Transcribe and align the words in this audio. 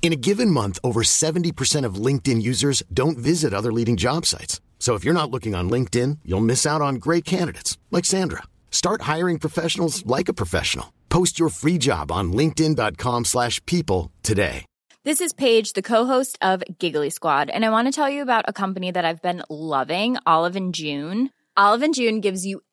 In 0.00 0.12
a 0.14 0.16
given 0.16 0.50
month, 0.50 0.78
over 0.82 1.02
70% 1.02 1.84
of 1.84 1.96
LinkedIn 1.96 2.40
users 2.40 2.82
don't 2.94 3.18
visit 3.18 3.52
other 3.52 3.70
leading 3.70 3.98
job 3.98 4.24
sites. 4.24 4.62
So 4.78 4.94
if 4.94 5.04
you're 5.04 5.12
not 5.12 5.30
looking 5.30 5.54
on 5.54 5.68
LinkedIn, 5.68 6.20
you'll 6.24 6.40
miss 6.40 6.64
out 6.64 6.80
on 6.80 6.94
great 6.94 7.26
candidates 7.26 7.76
like 7.90 8.06
Sandra. 8.06 8.44
Start 8.70 9.02
hiring 9.02 9.38
professionals 9.38 10.06
like 10.06 10.30
a 10.30 10.32
professional. 10.32 10.94
Post 11.10 11.38
your 11.38 11.50
free 11.50 11.76
job 11.76 12.10
on 12.10 12.32
linkedin.com/people 12.32 14.10
today. 14.22 14.64
This 15.04 15.20
is 15.20 15.32
Paige, 15.32 15.72
the 15.72 15.82
co-host 15.82 16.38
of 16.42 16.62
Giggly 16.78 17.10
Squad, 17.10 17.50
and 17.50 17.64
I 17.64 17.70
want 17.70 17.88
to 17.88 17.92
tell 17.92 18.10
you 18.10 18.22
about 18.22 18.44
a 18.46 18.52
company 18.52 18.90
that 18.90 19.04
I've 19.04 19.22
been 19.22 19.42
loving, 19.48 20.16
Olive 20.26 20.54
and 20.54 20.74
June. 20.74 21.30
Olive 21.56 21.82
and 21.82 21.94
June 21.94 22.20
gives 22.20 22.44
you 22.44 22.60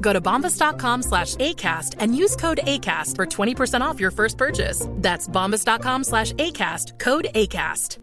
Go 0.00 0.12
to 0.12 0.20
bombas.com 0.20 1.02
slash 1.02 1.36
ACAST 1.36 1.94
and 1.98 2.14
use 2.14 2.36
code 2.36 2.60
ACAST 2.64 3.16
for 3.16 3.26
20% 3.26 3.80
off 3.80 3.98
your 3.98 4.10
first 4.10 4.36
purchase. 4.36 4.86
That's 4.96 5.28
bombas.com 5.28 6.04
slash 6.04 6.32
ACAST, 6.34 6.98
code 6.98 7.28
ACAST. 7.34 7.98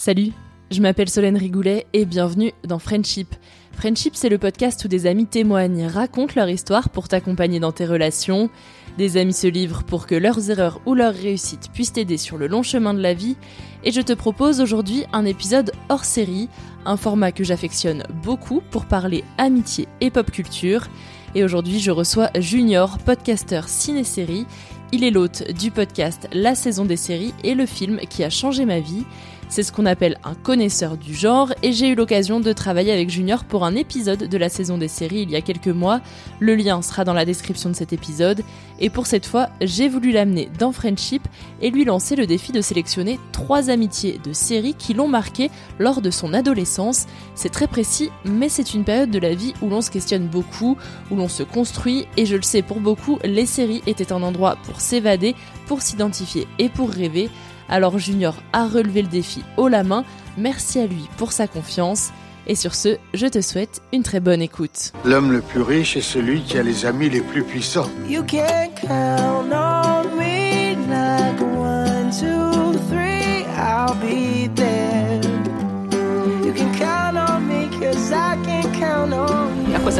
Salut, 0.00 0.32
je 0.70 0.80
m'appelle 0.80 1.08
Solène 1.08 1.36
Rigoulet 1.36 1.84
et 1.92 2.04
bienvenue 2.04 2.52
dans 2.62 2.78
Friendship. 2.78 3.34
Friendship, 3.78 4.16
c'est 4.16 4.28
le 4.28 4.38
podcast 4.38 4.84
où 4.84 4.88
des 4.88 5.06
amis 5.06 5.26
témoignent, 5.26 5.86
racontent 5.86 6.32
leur 6.34 6.48
histoire 6.48 6.88
pour 6.88 7.06
t'accompagner 7.06 7.60
dans 7.60 7.70
tes 7.70 7.86
relations. 7.86 8.50
Des 8.98 9.16
amis 9.18 9.32
se 9.32 9.46
livrent 9.46 9.84
pour 9.84 10.08
que 10.08 10.16
leurs 10.16 10.50
erreurs 10.50 10.80
ou 10.84 10.94
leurs 10.94 11.14
réussites 11.14 11.70
puissent 11.72 11.92
t'aider 11.92 12.16
sur 12.16 12.38
le 12.38 12.48
long 12.48 12.64
chemin 12.64 12.92
de 12.92 13.00
la 13.00 13.14
vie. 13.14 13.36
Et 13.84 13.92
je 13.92 14.00
te 14.00 14.12
propose 14.12 14.60
aujourd'hui 14.60 15.04
un 15.12 15.24
épisode 15.24 15.70
hors 15.90 16.04
série, 16.04 16.48
un 16.86 16.96
format 16.96 17.30
que 17.30 17.44
j'affectionne 17.44 18.02
beaucoup 18.24 18.62
pour 18.72 18.86
parler 18.86 19.22
amitié 19.38 19.86
et 20.00 20.10
pop 20.10 20.28
culture. 20.28 20.88
Et 21.36 21.44
aujourd'hui, 21.44 21.78
je 21.78 21.92
reçois 21.92 22.30
Junior, 22.36 22.98
podcasteur 22.98 23.68
ciné-série. 23.68 24.46
Il 24.90 25.04
est 25.04 25.12
l'hôte 25.12 25.52
du 25.52 25.70
podcast 25.70 26.26
La 26.32 26.56
saison 26.56 26.84
des 26.84 26.96
séries 26.96 27.34
et 27.44 27.54
le 27.54 27.66
film 27.66 28.00
qui 28.10 28.24
a 28.24 28.30
changé 28.30 28.64
ma 28.64 28.80
vie. 28.80 29.04
C'est 29.50 29.62
ce 29.62 29.72
qu'on 29.72 29.86
appelle 29.86 30.18
un 30.24 30.34
connaisseur 30.34 30.98
du 30.98 31.14
genre 31.14 31.54
et 31.62 31.72
j'ai 31.72 31.88
eu 31.88 31.94
l'occasion 31.94 32.38
de 32.38 32.52
travailler 32.52 32.92
avec 32.92 33.08
Junior 33.08 33.44
pour 33.44 33.64
un 33.64 33.74
épisode 33.76 34.24
de 34.24 34.38
la 34.38 34.50
saison 34.50 34.76
des 34.76 34.88
séries 34.88 35.22
il 35.22 35.30
y 35.30 35.36
a 35.36 35.40
quelques 35.40 35.68
mois. 35.68 36.02
Le 36.38 36.54
lien 36.54 36.82
sera 36.82 37.04
dans 37.04 37.14
la 37.14 37.24
description 37.24 37.70
de 37.70 37.74
cet 37.74 37.94
épisode 37.94 38.42
et 38.78 38.90
pour 38.90 39.06
cette 39.06 39.24
fois, 39.24 39.48
j'ai 39.62 39.88
voulu 39.88 40.12
l'amener 40.12 40.50
dans 40.58 40.70
Friendship 40.70 41.26
et 41.62 41.70
lui 41.70 41.86
lancer 41.86 42.14
le 42.14 42.26
défi 42.26 42.52
de 42.52 42.60
sélectionner 42.60 43.18
trois 43.32 43.70
amitiés 43.70 44.20
de 44.22 44.34
séries 44.34 44.74
qui 44.74 44.92
l'ont 44.92 45.08
marqué 45.08 45.50
lors 45.78 46.02
de 46.02 46.10
son 46.10 46.34
adolescence. 46.34 47.06
C'est 47.34 47.48
très 47.48 47.68
précis, 47.68 48.10
mais 48.26 48.50
c'est 48.50 48.74
une 48.74 48.84
période 48.84 49.10
de 49.10 49.18
la 49.18 49.34
vie 49.34 49.54
où 49.62 49.70
l'on 49.70 49.80
se 49.80 49.90
questionne 49.90 50.28
beaucoup, 50.28 50.76
où 51.10 51.16
l'on 51.16 51.28
se 51.28 51.42
construit 51.42 52.06
et 52.18 52.26
je 52.26 52.36
le 52.36 52.42
sais 52.42 52.60
pour 52.60 52.80
beaucoup, 52.80 53.18
les 53.24 53.46
séries 53.46 53.82
étaient 53.86 54.12
un 54.12 54.22
endroit 54.22 54.58
pour 54.64 54.82
s'évader, 54.82 55.34
pour 55.66 55.80
s'identifier 55.80 56.46
et 56.58 56.68
pour 56.68 56.90
rêver. 56.90 57.30
Alors 57.68 57.98
Junior 57.98 58.34
a 58.52 58.66
relevé 58.66 59.02
le 59.02 59.08
défi 59.08 59.44
haut 59.56 59.68
la 59.68 59.84
main, 59.84 60.04
merci 60.36 60.80
à 60.80 60.86
lui 60.86 61.08
pour 61.16 61.32
sa 61.32 61.46
confiance. 61.46 62.10
Et 62.46 62.54
sur 62.54 62.74
ce, 62.74 62.96
je 63.12 63.26
te 63.26 63.42
souhaite 63.42 63.82
une 63.92 64.02
très 64.02 64.20
bonne 64.20 64.40
écoute. 64.40 64.92
L'homme 65.04 65.32
le 65.32 65.42
plus 65.42 65.60
riche 65.60 65.98
est 65.98 66.00
celui 66.00 66.40
qui 66.40 66.56
a 66.56 66.62
les 66.62 66.86
amis 66.86 67.10
les 67.10 67.20
plus 67.20 67.42
puissants. 67.42 67.90
You 68.08 68.22
can 68.22 68.70
count 68.74 69.52
on 69.52 69.77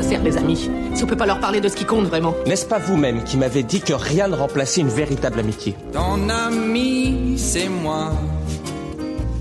sert 0.08 0.22
les 0.22 0.38
amis 0.38 0.70
Si 0.94 1.04
on 1.04 1.06
peut 1.06 1.16
pas 1.16 1.26
leur 1.26 1.38
parler 1.38 1.60
de 1.60 1.68
ce 1.68 1.76
qui 1.76 1.84
compte 1.84 2.06
vraiment 2.06 2.34
N'est-ce 2.46 2.64
pas 2.64 2.78
vous-même 2.78 3.24
qui 3.24 3.36
m'avez 3.36 3.62
dit 3.62 3.80
que 3.80 3.92
rien 3.92 4.28
ne 4.28 4.34
remplaçait 4.34 4.80
une 4.80 4.88
véritable 4.88 5.38
amitié 5.38 5.74
Ton 5.92 6.28
ami, 6.30 7.34
c'est 7.36 7.68
moi. 7.68 8.12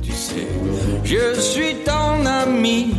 Tu 0.02 0.12
sais, 0.12 0.48
je 1.06 1.40
suis 1.40 1.76
ton 1.86 2.26
ami. 2.26 2.94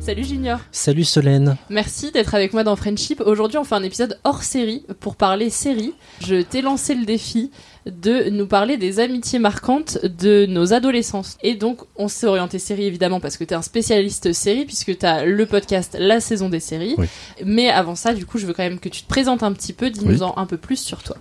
Salut 0.00 0.24
Junior 0.24 0.58
Salut 0.72 1.04
Solène. 1.04 1.56
Merci 1.70 2.10
d'être 2.10 2.34
avec 2.34 2.52
moi 2.52 2.64
dans 2.64 2.74
Friendship. 2.74 3.22
Aujourd'hui, 3.24 3.56
on 3.56 3.64
fait 3.64 3.76
un 3.76 3.84
épisode 3.84 4.18
hors 4.24 4.42
série 4.42 4.84
pour 5.00 5.14
parler 5.14 5.48
série. 5.48 5.94
Je 6.20 6.42
t'ai 6.42 6.60
lancé 6.60 6.94
le 6.94 7.04
défi 7.06 7.52
de 7.86 8.30
nous 8.30 8.46
parler 8.46 8.76
des 8.76 9.00
amitiés 9.00 9.38
marquantes 9.38 9.98
de 10.04 10.46
nos 10.46 10.72
adolescences. 10.72 11.36
Et 11.42 11.54
donc, 11.54 11.80
on 11.96 12.08
s'est 12.08 12.26
orienté 12.26 12.58
série 12.58 12.84
évidemment 12.84 13.20
parce 13.20 13.36
que 13.36 13.44
t'es 13.44 13.54
un 13.54 13.62
spécialiste 13.62 14.32
série 14.32 14.64
puisque 14.64 14.98
t'as 14.98 15.24
le 15.24 15.46
podcast 15.46 15.96
La 15.98 16.20
saison 16.20 16.48
des 16.48 16.60
séries. 16.60 16.94
Oui. 16.98 17.06
Mais 17.44 17.68
avant 17.68 17.94
ça, 17.94 18.14
du 18.14 18.26
coup, 18.26 18.38
je 18.38 18.46
veux 18.46 18.52
quand 18.52 18.62
même 18.62 18.78
que 18.78 18.88
tu 18.88 19.02
te 19.02 19.08
présentes 19.08 19.42
un 19.42 19.52
petit 19.52 19.72
peu, 19.72 19.90
dis-nous 19.90 20.22
en 20.22 20.36
un 20.36 20.46
peu 20.46 20.56
plus 20.56 20.76
sur 20.76 21.02
toi. 21.02 21.16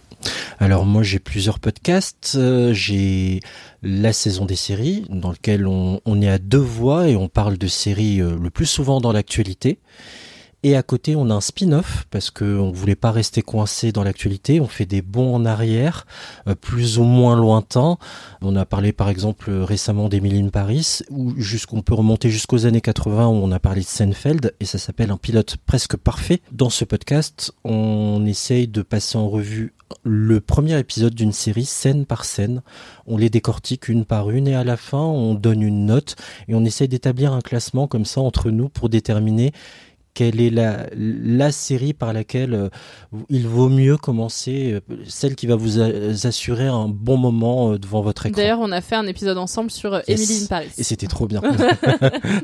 Alors 0.60 0.86
moi 0.86 1.02
j'ai 1.02 1.20
plusieurs 1.20 1.60
podcasts. 1.60 2.34
Euh, 2.36 2.74
j'ai 2.74 3.40
la 3.82 4.14
saison 4.14 4.46
des 4.46 4.56
séries 4.56 5.06
dans 5.10 5.32
lequel 5.32 5.66
on, 5.66 6.02
on 6.06 6.22
est 6.22 6.30
à 6.30 6.38
deux 6.38 6.58
voix 6.58 7.08
et 7.08 7.16
on 7.16 7.28
parle 7.28 7.58
de 7.58 7.68
séries 7.68 8.22
euh, 8.22 8.38
le 8.40 8.50
plus 8.52 8.68
souvent 8.68 9.02
dans 9.02 9.12
l'actualité. 9.12 9.80
Et 10.64 10.76
à 10.76 10.84
côté, 10.84 11.16
on 11.16 11.32
a 11.32 11.34
un 11.34 11.42
spin-off 11.42 12.06
parce 12.12 12.30
que 12.30 12.46
on 12.60 12.72
voulait 12.72 12.96
pas 12.96 13.12
rester 13.12 13.42
coincé 13.42 13.92
dans 13.92 14.04
l'actualité. 14.04 14.62
On 14.62 14.68
fait 14.68 14.86
des 14.86 15.02
bons 15.02 15.34
en 15.34 15.44
arrière, 15.44 16.06
euh, 16.48 16.54
plus 16.54 17.00
ou 17.00 17.04
moins 17.04 17.36
lointains. 17.36 17.98
On 18.42 18.56
a 18.56 18.66
parlé 18.66 18.94
par 18.94 19.10
exemple 19.10 19.50
euh, 19.50 19.64
récemment 19.64 20.08
d'Emily 20.08 20.40
in 20.40 20.50
Paris, 20.50 21.00
ou 21.10 21.34
jusqu'on 21.38 21.82
peut 21.82 21.96
remonter 21.96 22.30
jusqu'aux 22.30 22.68
années 22.68 22.82
80 22.82 23.28
où 23.28 23.32
on 23.32 23.52
a 23.52 23.60
parlé 23.60 23.82
de 23.82 23.88
Seinfeld 23.88 24.54
et 24.60 24.66
ça 24.66 24.78
s'appelle 24.78 25.10
un 25.10 25.18
pilote 25.18 25.58
presque 25.66 25.98
parfait. 25.98 26.42
Dans 26.52 26.70
ce 26.70 26.86
podcast, 26.86 27.54
on 27.64 28.24
essaye 28.28 28.68
de 28.68 28.84
passer 28.84 29.18
en 29.18 29.30
revue 29.30 29.74
le 30.04 30.40
premier 30.40 30.78
épisode 30.80 31.14
d'une 31.16 31.34
série 31.34 31.66
scène 31.66 32.06
par 32.06 32.24
scène. 32.24 32.62
On 33.08 33.18
les 33.18 33.30
décortique 33.30 33.90
une 33.90 34.06
par 34.06 34.30
une 34.30 34.48
et 34.48 34.56
à 34.56 34.64
la 34.64 34.78
fin, 34.78 35.00
on 35.00 35.34
donne 35.34 35.62
une 35.62 35.86
note 35.86 36.16
et 36.48 36.56
on 36.56 36.64
essaye 36.64 36.88
d'établir 36.88 37.34
un 37.34 37.42
classement 37.42 37.88
comme 37.88 38.06
ça 38.06 38.22
entre 38.22 38.52
nous 38.52 38.70
pour 38.70 38.90
déterminer 38.90 39.52
quelle 40.14 40.42
est 40.42 40.50
la, 40.50 40.88
la 40.96 41.52
série 41.52 41.94
par 41.94 42.12
laquelle 42.14 42.54
euh, 42.54 42.70
il 43.30 43.48
vaut 43.48 43.70
mieux 43.70 43.98
commencer, 43.98 44.74
euh, 44.90 44.96
celle 45.08 45.36
qui 45.36 45.48
va 45.48 45.56
vous 45.56 45.80
a- 45.80 46.28
assurer 46.28 46.68
un 46.68 46.88
bon 46.88 47.18
moment 47.18 47.72
euh, 47.74 47.78
devant 47.80 48.02
votre 48.02 48.26
écran. 48.26 48.42
D'ailleurs, 48.42 48.60
on 48.62 48.72
a 48.72 48.82
fait 48.82 48.96
un 48.96 49.08
épisode 49.08 49.38
ensemble 49.38 49.72
sur. 49.72 50.02
Emily 50.08 50.44
in 50.44 50.48
Paris. 50.48 50.70
Et 50.78 50.84
c'était 50.84 51.08
trop 51.08 51.28
bien. 51.28 51.42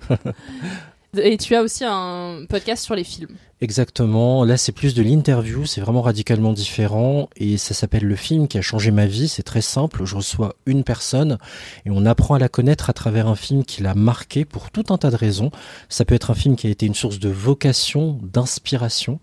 Et 1.22 1.38
tu 1.38 1.56
as 1.56 1.62
aussi 1.62 1.84
un 1.86 2.46
podcast 2.50 2.84
sur 2.84 2.96
les 2.96 3.04
films. 3.04 3.36
Exactement. 3.60 4.44
Là, 4.44 4.56
c'est 4.58 4.72
plus 4.72 4.94
de 4.94 5.02
l'interview. 5.02 5.66
C'est 5.66 5.82
vraiment 5.82 6.02
radicalement 6.02 6.54
différent. 6.54 7.30
Et 7.38 7.58
ça 7.58 7.74
s'appelle 7.74 8.04
Le 8.04 8.16
film 8.16 8.48
qui 8.48 8.58
a 8.58 8.62
changé 8.62 8.92
ma 8.92 9.08
vie. 9.08 9.28
C'est 9.28 9.44
très 9.44 9.62
simple. 9.62 10.06
Je 10.06 10.16
reçois 10.16 10.56
une 10.66 10.84
personne 10.84 11.38
et 11.86 11.90
on 11.90 12.06
apprend 12.06 12.36
à 12.36 12.40
la 12.40 12.50
connaître 12.50 12.90
à 12.90 12.94
travers 12.94 13.28
un 13.28 13.36
film 13.36 13.66
qui 13.66 13.82
l'a 13.82 13.96
marqué 13.96 14.46
pour 14.46 14.70
tout 14.70 14.86
un 14.90 14.98
tas 14.98 15.10
de 15.10 15.16
raisons. 15.16 15.52
Ça 15.90 16.06
peut 16.06 16.16
être 16.16 16.30
un 16.32 16.36
film 16.36 16.56
qui 16.56 16.68
a 16.68 16.70
été 16.70 16.86
une 16.86 16.96
source 16.96 17.20
de 17.20 17.30
vocation, 17.30 18.20
d'inspiration 18.22 19.20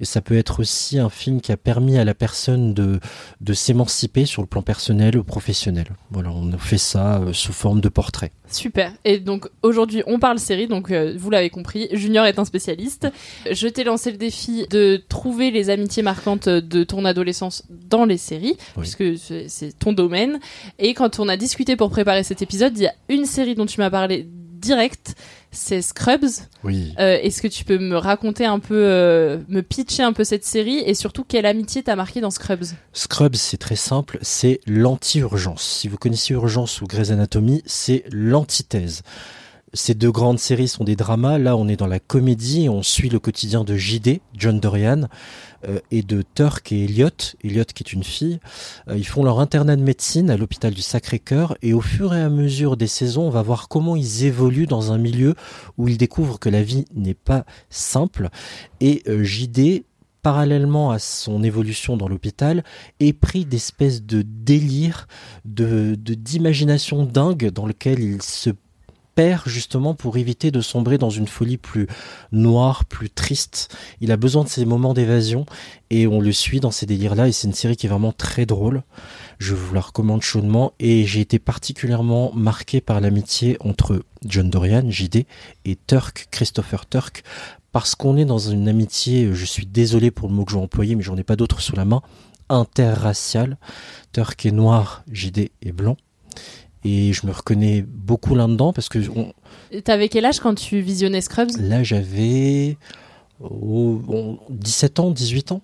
et 0.00 0.04
ça 0.04 0.20
peut 0.20 0.36
être 0.36 0.60
aussi 0.60 0.98
un 0.98 1.08
film 1.08 1.40
qui 1.40 1.52
a 1.52 1.56
permis 1.56 1.98
à 1.98 2.04
la 2.04 2.14
personne 2.14 2.74
de, 2.74 3.00
de 3.40 3.52
s'émanciper 3.54 4.26
sur 4.26 4.42
le 4.42 4.48
plan 4.48 4.62
personnel 4.62 5.16
ou 5.16 5.24
professionnel. 5.24 5.86
Voilà, 6.10 6.30
on 6.32 6.52
a 6.52 6.58
fait 6.58 6.78
ça 6.78 7.20
euh, 7.20 7.32
sous 7.32 7.52
forme 7.52 7.80
de 7.80 7.88
portrait. 7.88 8.32
Super. 8.48 8.92
Et 9.04 9.18
donc 9.18 9.48
aujourd'hui, 9.62 10.02
on 10.06 10.18
parle 10.18 10.38
série, 10.38 10.68
donc 10.68 10.90
euh, 10.90 11.14
vous 11.16 11.30
l'avez 11.30 11.50
compris, 11.50 11.88
Junior 11.92 12.26
est 12.26 12.38
un 12.38 12.44
spécialiste. 12.44 13.08
Je 13.50 13.68
t'ai 13.68 13.84
lancé 13.84 14.10
le 14.10 14.18
défi 14.18 14.66
de 14.70 15.02
trouver 15.08 15.50
les 15.50 15.70
amitiés 15.70 16.02
marquantes 16.02 16.48
de 16.48 16.84
ton 16.84 17.04
adolescence 17.04 17.64
dans 17.70 18.04
les 18.04 18.18
séries, 18.18 18.56
puisque 18.78 19.04
c'est 19.18 19.78
ton 19.78 19.92
domaine. 19.92 20.38
Et 20.78 20.94
quand 20.94 21.18
on 21.18 21.28
a 21.28 21.36
discuté 21.36 21.76
pour 21.76 21.90
préparer 21.90 22.22
cet 22.22 22.42
épisode, 22.42 22.76
il 22.76 22.82
y 22.82 22.86
a 22.86 22.94
une 23.08 23.26
série 23.26 23.54
dont 23.54 23.66
tu 23.66 23.80
m'as 23.80 23.90
parlé 23.90 24.28
direct, 24.66 25.14
c'est 25.52 25.80
Scrubs. 25.80 26.26
Oui. 26.64 26.92
Euh, 26.98 27.18
est-ce 27.22 27.40
que 27.40 27.48
tu 27.48 27.64
peux 27.64 27.78
me 27.78 27.96
raconter 27.96 28.44
un 28.44 28.58
peu, 28.58 28.74
euh, 28.74 29.38
me 29.48 29.62
pitcher 29.62 30.02
un 30.02 30.12
peu 30.12 30.24
cette 30.24 30.44
série 30.44 30.78
et 30.78 30.94
surtout 30.94 31.24
quelle 31.24 31.46
amitié 31.46 31.82
t'as 31.82 31.96
marqué 31.96 32.20
dans 32.20 32.30
Scrubs? 32.30 32.66
Scrubs, 32.92 33.36
c'est 33.36 33.56
très 33.56 33.76
simple, 33.76 34.18
c'est 34.22 34.60
l'anti-urgence. 34.66 35.62
Si 35.62 35.88
vous 35.88 35.96
connaissez 35.96 36.34
Urgence 36.34 36.80
ou 36.80 36.86
Grey's 36.86 37.10
Anatomy, 37.10 37.62
c'est 37.64 38.04
l'antithèse. 38.10 39.02
Ces 39.76 39.94
deux 39.94 40.10
grandes 40.10 40.38
séries 40.38 40.68
sont 40.68 40.84
des 40.84 40.96
dramas. 40.96 41.36
Là, 41.36 41.54
on 41.54 41.68
est 41.68 41.76
dans 41.76 41.86
la 41.86 42.00
comédie. 42.00 42.70
On 42.70 42.82
suit 42.82 43.10
le 43.10 43.18
quotidien 43.18 43.62
de 43.62 43.76
JD, 43.76 44.20
John 44.34 44.58
Dorian, 44.58 45.02
euh, 45.68 45.80
et 45.90 46.02
de 46.02 46.22
Turk 46.34 46.72
et 46.72 46.84
Elliot. 46.84 47.10
Elliot, 47.44 47.64
qui 47.64 47.82
est 47.82 47.92
une 47.92 48.02
fille. 48.02 48.40
Euh, 48.88 48.96
ils 48.96 49.06
font 49.06 49.22
leur 49.22 49.38
internat 49.38 49.76
de 49.76 49.82
médecine 49.82 50.30
à 50.30 50.38
l'hôpital 50.38 50.72
du 50.72 50.80
Sacré-Cœur. 50.80 51.58
Et 51.60 51.74
au 51.74 51.82
fur 51.82 52.14
et 52.14 52.22
à 52.22 52.30
mesure 52.30 52.78
des 52.78 52.86
saisons, 52.86 53.26
on 53.26 53.30
va 53.30 53.42
voir 53.42 53.68
comment 53.68 53.96
ils 53.96 54.24
évoluent 54.24 54.66
dans 54.66 54.92
un 54.92 54.98
milieu 54.98 55.34
où 55.76 55.88
ils 55.88 55.98
découvrent 55.98 56.38
que 56.38 56.48
la 56.48 56.62
vie 56.62 56.86
n'est 56.94 57.12
pas 57.12 57.44
simple. 57.68 58.30
Et 58.80 59.02
euh, 59.08 59.24
JD 59.24 59.84
parallèlement 60.22 60.90
à 60.90 60.98
son 60.98 61.44
évolution 61.44 61.96
dans 61.96 62.08
l'hôpital, 62.08 62.64
est 62.98 63.12
pris 63.12 63.44
d'espèces 63.44 64.02
de 64.02 64.22
délire, 64.22 65.06
de 65.44 65.94
d'imagination 65.94 67.04
dingue 67.04 67.50
dans 67.52 67.64
lequel 67.64 68.00
il 68.00 68.20
se 68.22 68.50
justement 69.46 69.94
pour 69.94 70.18
éviter 70.18 70.50
de 70.50 70.60
sombrer 70.60 70.98
dans 70.98 71.10
une 71.10 71.26
folie 71.26 71.56
plus 71.56 71.86
noire, 72.32 72.84
plus 72.84 73.08
triste. 73.08 73.74
Il 74.00 74.12
a 74.12 74.16
besoin 74.16 74.44
de 74.44 74.48
ces 74.48 74.66
moments 74.66 74.92
d'évasion 74.92 75.46
et 75.88 76.06
on 76.06 76.20
le 76.20 76.32
suit 76.32 76.60
dans 76.60 76.70
ces 76.70 76.84
délires-là 76.84 77.28
et 77.28 77.32
c'est 77.32 77.46
une 77.46 77.54
série 77.54 77.76
qui 77.76 77.86
est 77.86 77.88
vraiment 77.88 78.12
très 78.12 78.44
drôle. 78.44 78.82
Je 79.38 79.54
vous 79.54 79.74
la 79.74 79.80
recommande 79.80 80.22
chaudement 80.22 80.74
et 80.78 81.06
j'ai 81.06 81.20
été 81.20 81.38
particulièrement 81.38 82.30
marqué 82.34 82.82
par 82.82 83.00
l'amitié 83.00 83.56
entre 83.60 84.04
John 84.24 84.50
Dorian, 84.50 84.90
JD, 84.90 85.24
et 85.64 85.78
Turk, 85.86 86.28
Christopher 86.30 86.86
Turk, 86.86 87.22
parce 87.72 87.94
qu'on 87.94 88.16
est 88.16 88.24
dans 88.24 88.38
une 88.38 88.68
amitié, 88.68 89.30
je 89.32 89.44
suis 89.44 89.66
désolé 89.66 90.10
pour 90.10 90.28
le 90.28 90.34
mot 90.34 90.44
que 90.44 90.52
j'ai 90.52 90.58
employé, 90.58 90.94
mais 90.94 91.02
j'en 91.02 91.16
ai 91.16 91.22
pas 91.22 91.36
d'autre 91.36 91.60
sous 91.60 91.76
la 91.76 91.84
main, 91.84 92.02
interraciale. 92.48 93.56
Turk 94.12 94.44
est 94.44 94.50
noir, 94.50 95.04
JD 95.10 95.50
est 95.62 95.72
blanc 95.72 95.96
et 96.84 97.12
je 97.12 97.26
me 97.26 97.32
reconnais 97.32 97.82
beaucoup 97.82 98.34
là-dedans 98.34 98.72
parce 98.72 98.88
que. 98.88 98.98
On... 99.14 99.32
T'avais 99.82 100.08
quel 100.08 100.24
âge 100.24 100.40
quand 100.40 100.54
tu 100.54 100.80
visionnais 100.80 101.20
Scrubs? 101.20 101.50
Là, 101.58 101.82
j'avais 101.82 102.76
17 103.40 105.00
ans, 105.00 105.10
18 105.10 105.52
ans. 105.52 105.62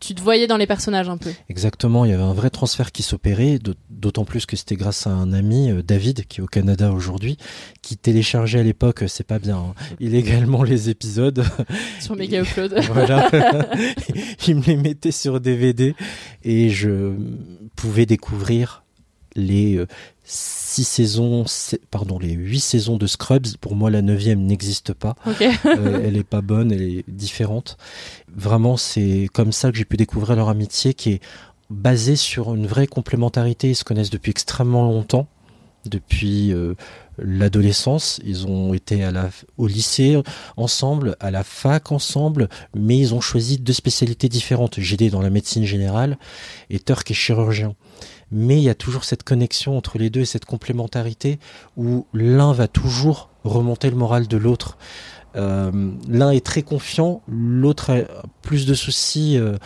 Tu 0.00 0.14
te 0.14 0.22
voyais 0.22 0.46
dans 0.46 0.56
les 0.56 0.66
personnages 0.66 1.08
un 1.08 1.16
peu? 1.16 1.30
Exactement, 1.48 2.04
il 2.04 2.12
y 2.12 2.14
avait 2.14 2.22
un 2.22 2.32
vrai 2.32 2.50
transfert 2.50 2.92
qui 2.92 3.02
s'opérait, 3.02 3.58
d'autant 3.90 4.24
plus 4.24 4.46
que 4.46 4.54
c'était 4.54 4.76
grâce 4.76 5.08
à 5.08 5.10
un 5.10 5.32
ami, 5.32 5.70
euh, 5.70 5.82
David, 5.82 6.24
qui 6.26 6.40
est 6.40 6.42
au 6.42 6.46
Canada 6.46 6.92
aujourd'hui, 6.92 7.36
qui 7.82 7.96
téléchargeait 7.96 8.60
à 8.60 8.62
l'époque, 8.62 9.04
c'est 9.08 9.26
pas 9.26 9.40
bien, 9.40 9.56
hein, 9.56 9.74
illégalement 9.98 10.62
les 10.62 10.88
épisodes. 10.88 11.44
Sur 12.00 12.14
Mega 12.14 12.42
Upload. 12.42 12.80
voilà. 12.92 13.28
il 14.46 14.56
me 14.56 14.62
les 14.62 14.76
mettait 14.76 15.10
sur 15.10 15.40
DVD 15.40 15.96
et 16.44 16.70
je 16.70 17.14
pouvais 17.74 18.06
découvrir 18.06 18.84
les 19.34 19.78
euh, 19.78 19.86
six 20.28 20.84
saisons, 20.84 21.46
pardon, 21.90 22.18
les 22.18 22.32
huit 22.32 22.60
saisons 22.60 22.98
de 22.98 23.06
Scrubs. 23.06 23.56
Pour 23.60 23.74
moi, 23.74 23.90
la 23.90 24.02
neuvième 24.02 24.44
n'existe 24.44 24.92
pas. 24.92 25.16
Euh, 25.66 26.02
elle 26.04 26.16
est 26.16 26.24
pas 26.24 26.42
bonne, 26.42 26.70
elle 26.70 26.82
est 26.82 27.04
différente. 27.08 27.78
Vraiment, 28.34 28.76
c'est 28.76 29.28
comme 29.32 29.52
ça 29.52 29.70
que 29.70 29.78
j'ai 29.78 29.86
pu 29.86 29.96
découvrir 29.96 30.36
leur 30.36 30.50
amitié 30.50 30.92
qui 30.92 31.12
est 31.12 31.20
basée 31.70 32.16
sur 32.16 32.54
une 32.54 32.66
vraie 32.66 32.86
complémentarité. 32.86 33.70
Ils 33.70 33.76
se 33.76 33.84
connaissent 33.84 34.10
depuis 34.10 34.30
extrêmement 34.30 34.84
longtemps, 34.84 35.26
depuis 35.86 36.52
euh, 36.52 36.74
l'adolescence. 37.16 38.20
Ils 38.24 38.46
ont 38.46 38.74
été 38.74 39.02
à 39.04 39.10
la, 39.10 39.30
au 39.56 39.66
lycée 39.66 40.20
ensemble, 40.58 41.16
à 41.20 41.30
la 41.30 41.44
fac 41.44 41.90
ensemble, 41.90 42.48
mais 42.74 42.98
ils 42.98 43.14
ont 43.14 43.20
choisi 43.22 43.58
deux 43.58 43.72
spécialités 43.72 44.28
différentes. 44.28 44.78
JD 44.78 45.10
dans 45.10 45.22
la 45.22 45.30
médecine 45.30 45.64
générale 45.64 46.18
et 46.68 46.78
Turk 46.78 47.10
est 47.10 47.14
chirurgien 47.14 47.74
mais 48.30 48.56
il 48.58 48.62
y 48.62 48.68
a 48.68 48.74
toujours 48.74 49.04
cette 49.04 49.22
connexion 49.22 49.76
entre 49.76 49.98
les 49.98 50.10
deux 50.10 50.20
et 50.20 50.26
cette 50.26 50.44
complémentarité 50.44 51.38
où 51.76 52.06
l'un 52.12 52.52
va 52.52 52.68
toujours 52.68 53.30
remonter 53.44 53.90
le 53.90 53.96
moral 53.96 54.28
de 54.28 54.36
l'autre. 54.36 54.76
Euh, 55.36 55.92
l'un 56.08 56.30
est 56.30 56.44
très 56.44 56.62
confiant, 56.62 57.22
l'autre 57.28 57.90
a 57.90 57.98
plus 58.42 58.66
de 58.66 58.74
soucis 58.74 59.36
euh, 59.36 59.56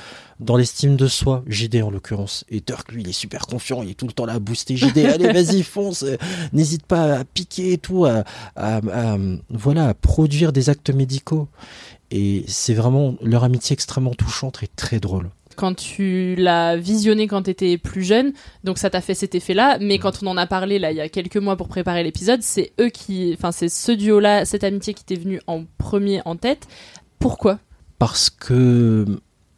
dans 0.41 0.57
l'estime 0.57 0.97
de 0.97 1.07
soi, 1.07 1.45
JD 1.47 1.83
en 1.83 1.91
l'occurrence. 1.91 2.45
Et 2.51 2.61
Turk, 2.61 2.91
lui, 2.93 3.03
il 3.03 3.09
est 3.09 3.13
super 3.13 3.47
confiant, 3.47 3.83
il 3.83 3.91
est 3.91 3.95
tout 3.95 4.07
le 4.07 4.13
temps 4.13 4.27
là 4.27 4.35
à 4.35 4.39
booster 4.39 4.77
JD, 4.77 4.99
allez, 5.07 5.33
vas-y, 5.33 5.63
fonce, 5.63 6.03
euh, 6.03 6.17
n'hésite 6.53 6.85
pas 6.85 7.19
à 7.19 7.25
piquer 7.25 7.73
et 7.73 7.79
tout, 7.79 8.07
à, 8.07 8.25
voilà, 9.51 9.89
à 9.89 9.95
produire 9.95 10.53
des 10.53 10.69
actes 10.69 10.91
médicaux. 10.91 11.49
Et 12.11 12.45
c'est 12.47 12.75
vraiment 12.75 13.15
leur 13.23 13.45
amitié 13.45 13.73
extrêmement 13.73 14.13
touchante 14.13 14.63
et 14.63 14.69
très 14.69 15.01
drôle 15.01 15.31
quand 15.57 15.75
tu 15.75 16.35
l'as 16.37 16.77
visionné 16.77 17.27
quand 17.27 17.43
tu 17.43 17.51
étais 17.51 17.79
plus 17.79 18.03
jeune, 18.03 18.33
donc 18.65 18.79
ça 18.79 18.91
t'a 18.91 19.01
fait 19.01 19.15
cet 19.15 19.35
effet-là. 19.35 19.79
Mais 19.81 19.99
quand 19.99 20.23
on 20.23 20.27
en 20.27 20.37
a 20.37 20.47
parlé 20.47 20.79
là 20.79 20.91
il 20.91 20.97
y 20.97 21.01
a 21.01 21.09
quelques 21.09 21.37
mois 21.37 21.57
pour 21.57 21.69
préparer 21.69 22.03
l'épisode, 22.03 22.43
c'est 22.43 22.73
eux 22.81 22.89
qui, 22.89 23.33
enfin 23.35 23.53
c'est 23.53 23.69
ce 23.69 23.93
duo-là, 23.93 24.45
cette 24.45 24.65
amitié 24.65 24.95
qui 24.95 25.05
t'est 25.05 25.17
venu 25.17 25.41
en 25.47 25.65
premier 25.79 26.21
en 26.25 26.37
tête. 26.37 26.67
Pourquoi? 27.19 27.59
Parce 27.99 28.31
que 28.31 29.07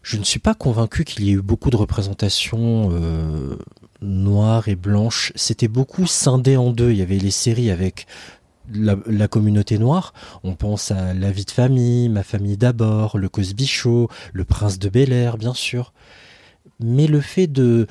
je 0.02 0.18
ne 0.18 0.24
suis 0.24 0.38
pas 0.38 0.54
convaincu 0.54 1.04
qu'il 1.04 1.24
y 1.24 1.30
ait 1.30 1.34
eu 1.34 1.42
beaucoup 1.42 1.70
de 1.70 1.76
représentations 1.76 2.90
euh, 2.92 3.56
noires 4.02 4.68
et 4.68 4.76
blanches. 4.76 5.32
C'était 5.34 5.68
beaucoup 5.68 6.06
scindé 6.06 6.58
en 6.58 6.70
deux. 6.70 6.90
Il 6.90 6.98
y 6.98 7.02
avait 7.02 7.18
les 7.18 7.30
séries 7.30 7.70
avec 7.70 8.06
la, 8.72 9.28
communauté 9.28 9.78
noire. 9.78 10.12
On 10.42 10.54
pense 10.54 10.90
à 10.90 11.14
La 11.14 11.30
vie 11.30 11.44
de 11.44 11.50
famille, 11.50 12.08
Ma 12.08 12.22
famille 12.22 12.56
d'abord, 12.56 13.18
Le 13.18 13.28
Cosby 13.28 13.66
Show, 13.66 14.08
Le 14.32 14.44
Prince 14.44 14.78
de 14.78 14.88
Bel 14.88 15.12
Air, 15.12 15.38
bien 15.38 15.54
sûr. 15.54 15.92
Mais 16.80 17.06
le 17.06 17.20
fait 17.20 17.46
de 17.46 17.86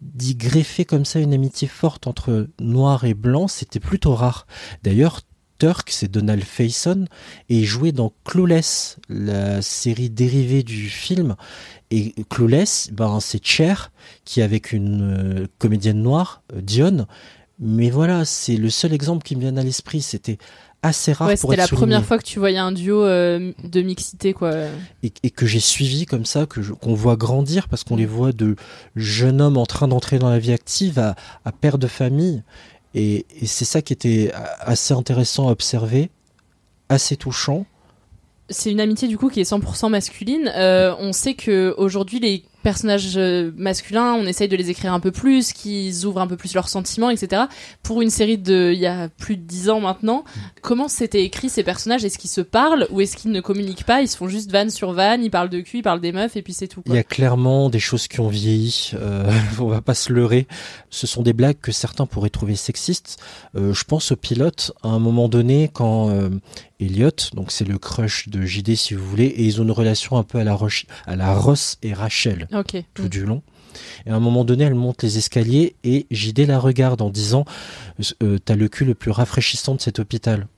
d'y 0.00 0.34
greffer 0.34 0.84
comme 0.84 1.04
ça 1.04 1.20
une 1.20 1.34
amitié 1.34 1.68
forte 1.68 2.06
entre 2.06 2.48
noir 2.58 3.04
et 3.04 3.14
blanc, 3.14 3.48
c'était 3.48 3.80
plutôt 3.80 4.14
rare. 4.14 4.46
D'ailleurs, 4.82 5.20
Turk, 5.60 5.90
c'est 5.90 6.10
Donald 6.10 6.42
Faison, 6.42 7.04
et 7.50 7.64
joué 7.64 7.92
dans 7.92 8.12
Clueless, 8.24 8.96
la 9.10 9.60
série 9.60 10.08
dérivée 10.08 10.62
du 10.62 10.88
film. 10.88 11.36
Et 11.90 12.14
Clueless, 12.30 12.88
ben, 12.92 13.20
c'est 13.20 13.44
Cher, 13.44 13.92
qui 14.24 14.40
avec 14.40 14.72
une 14.72 15.02
euh, 15.42 15.46
comédienne 15.58 16.02
noire, 16.02 16.42
euh, 16.54 16.62
Dion, 16.62 17.06
mais 17.60 17.90
voilà, 17.90 18.24
c'est 18.24 18.56
le 18.56 18.70
seul 18.70 18.92
exemple 18.92 19.22
qui 19.22 19.36
me 19.36 19.42
vient 19.42 19.56
à 19.56 19.62
l'esprit. 19.62 20.00
C'était 20.00 20.38
assez 20.82 21.12
rare 21.12 21.28
ouais, 21.28 21.36
pour 21.36 21.50
C'était 21.50 21.62
la 21.62 21.68
première 21.68 22.04
fois 22.04 22.18
que 22.18 22.24
tu 22.24 22.38
voyais 22.38 22.58
un 22.58 22.72
duo 22.72 23.04
euh, 23.04 23.52
de 23.62 23.82
mixité, 23.82 24.32
quoi. 24.32 24.52
Et, 25.02 25.30
que 25.30 25.46
j'ai 25.46 25.60
suivi 25.60 26.06
comme 26.06 26.24
ça, 26.24 26.46
que 26.46 26.60
qu'on 26.60 26.94
voit 26.94 27.16
grandir 27.16 27.68
parce 27.68 27.84
qu'on 27.84 27.96
les 27.96 28.06
voit 28.06 28.32
de 28.32 28.56
jeunes 28.96 29.42
hommes 29.42 29.58
en 29.58 29.66
train 29.66 29.88
d'entrer 29.88 30.18
dans 30.18 30.30
la 30.30 30.38
vie 30.38 30.52
active 30.52 30.98
à, 30.98 31.16
à 31.44 31.52
père 31.52 31.76
de 31.76 31.86
famille. 31.86 32.42
Et, 32.94 33.26
et 33.40 33.46
c'est 33.46 33.66
ça 33.66 33.82
qui 33.82 33.92
était 33.92 34.32
assez 34.60 34.94
intéressant 34.94 35.48
à 35.48 35.52
observer, 35.52 36.10
assez 36.88 37.16
touchant 37.16 37.66
c'est 38.50 38.72
une 38.72 38.80
amitié 38.80 39.08
du 39.08 39.16
coup 39.16 39.30
qui 39.30 39.40
est 39.40 39.50
100% 39.50 39.88
masculine. 39.88 40.52
Euh, 40.54 40.94
on 40.98 41.12
sait 41.12 41.34
que 41.34 41.74
aujourd'hui 41.78 42.18
les 42.18 42.42
personnages 42.62 43.16
euh, 43.16 43.50
masculins, 43.56 44.14
on 44.14 44.26
essaye 44.26 44.48
de 44.48 44.56
les 44.56 44.70
écrire 44.70 44.92
un 44.92 45.00
peu 45.00 45.10
plus, 45.10 45.52
qu'ils 45.52 46.06
ouvrent 46.06 46.20
un 46.20 46.26
peu 46.26 46.36
plus 46.36 46.54
leurs 46.54 46.68
sentiments, 46.68 47.10
etc. 47.10 47.42
Pour 47.82 48.02
une 48.02 48.10
série 48.10 48.38
de, 48.38 48.72
il 48.72 48.78
y 48.78 48.86
a 48.86 49.08
plus 49.08 49.36
de 49.36 49.42
dix 49.42 49.70
ans 49.70 49.80
maintenant, 49.80 50.24
comment 50.62 50.88
c'était 50.88 51.22
écrit 51.22 51.48
ces 51.48 51.62
personnages? 51.62 52.04
Est-ce 52.04 52.18
qu'ils 52.18 52.30
se 52.30 52.40
parlent 52.40 52.86
ou 52.90 53.00
est-ce 53.00 53.16
qu'ils 53.16 53.32
ne 53.32 53.40
communiquent 53.40 53.84
pas? 53.84 54.02
Ils 54.02 54.08
se 54.08 54.16
font 54.16 54.28
juste 54.28 54.50
van 54.50 54.68
sur 54.70 54.92
van, 54.92 55.20
ils 55.20 55.30
parlent 55.30 55.48
de 55.48 55.60
cul, 55.60 55.78
ils 55.78 55.82
parlent 55.82 56.00
des 56.00 56.12
meufs 56.12 56.36
et 56.36 56.42
puis 56.42 56.52
c'est 56.52 56.68
tout. 56.68 56.82
Il 56.86 56.94
y 56.94 56.98
a 56.98 57.04
clairement 57.04 57.70
des 57.70 57.80
choses 57.80 58.08
qui 58.08 58.20
ont 58.20 58.28
vieilli. 58.28 58.92
Euh, 58.94 59.30
on 59.60 59.68
va 59.68 59.80
pas 59.80 59.94
se 59.94 60.12
leurrer. 60.12 60.46
Ce 60.90 61.06
sont 61.06 61.22
des 61.22 61.32
blagues 61.32 61.58
que 61.60 61.72
certains 61.72 62.06
pourraient 62.06 62.30
trouver 62.30 62.56
sexistes. 62.56 63.18
Euh, 63.56 63.72
je 63.72 63.84
pense 63.84 64.12
au 64.12 64.16
pilote 64.16 64.72
à 64.82 64.88
un 64.88 64.98
moment 64.98 65.28
donné 65.28 65.70
quand 65.72 66.10
Elliot, 66.80 67.10
donc 67.34 67.52
c'est 67.52 67.66
le 67.66 67.78
crush 67.78 68.28
de 68.28 68.42
JD 68.42 68.74
si 68.74 68.94
vous 68.94 69.06
voulez, 69.06 69.26
et 69.26 69.44
ils 69.44 69.60
ont 69.60 69.64
une 69.64 69.70
relation 69.70 70.16
un 70.16 70.22
peu 70.22 70.38
à 70.38 70.44
la, 70.44 70.58
à 71.06 71.16
la 71.16 71.34
Ross 71.34 71.78
et 71.82 71.92
Rachel 71.92 72.48
tout 72.94 73.08
du 73.08 73.24
long. 73.24 73.42
Et 74.06 74.10
à 74.10 74.16
un 74.16 74.20
moment 74.20 74.44
donné, 74.44 74.64
elle 74.64 74.74
monte 74.74 75.02
les 75.02 75.18
escaliers 75.18 75.76
et 75.84 76.06
JD 76.10 76.40
la 76.40 76.58
regarde 76.58 77.02
en 77.02 77.10
disant 77.10 77.44
euh, 78.22 78.38
T'as 78.38 78.56
le 78.56 78.68
cul 78.68 78.84
le 78.84 78.94
plus 78.94 79.10
rafraîchissant 79.10 79.74
de 79.74 79.80
cet 79.80 79.98
hôpital. 79.98 80.48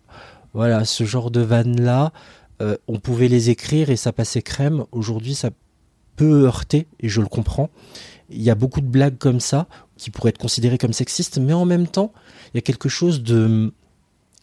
Voilà, 0.54 0.84
ce 0.84 1.04
genre 1.04 1.30
de 1.30 1.40
vannes-là, 1.40 2.12
euh, 2.60 2.76
on 2.88 2.98
pouvait 2.98 3.28
les 3.28 3.50
écrire 3.50 3.90
et 3.90 3.96
ça 3.96 4.12
passait 4.12 4.42
crème. 4.42 4.84
Aujourd'hui, 4.92 5.34
ça 5.34 5.50
peut 6.16 6.44
heurter 6.44 6.86
et 7.00 7.08
je 7.08 7.20
le 7.20 7.26
comprends. 7.26 7.70
Il 8.30 8.42
y 8.42 8.50
a 8.50 8.54
beaucoup 8.54 8.80
de 8.80 8.86
blagues 8.86 9.18
comme 9.18 9.40
ça 9.40 9.66
qui 9.96 10.10
pourraient 10.10 10.30
être 10.30 10.38
considérées 10.38 10.78
comme 10.78 10.92
sexistes, 10.92 11.38
mais 11.38 11.52
en 11.52 11.64
même 11.64 11.86
temps, 11.86 12.12
il 12.52 12.56
y 12.56 12.58
a 12.58 12.62
quelque 12.62 12.88
chose 12.88 13.22
de 13.22 13.72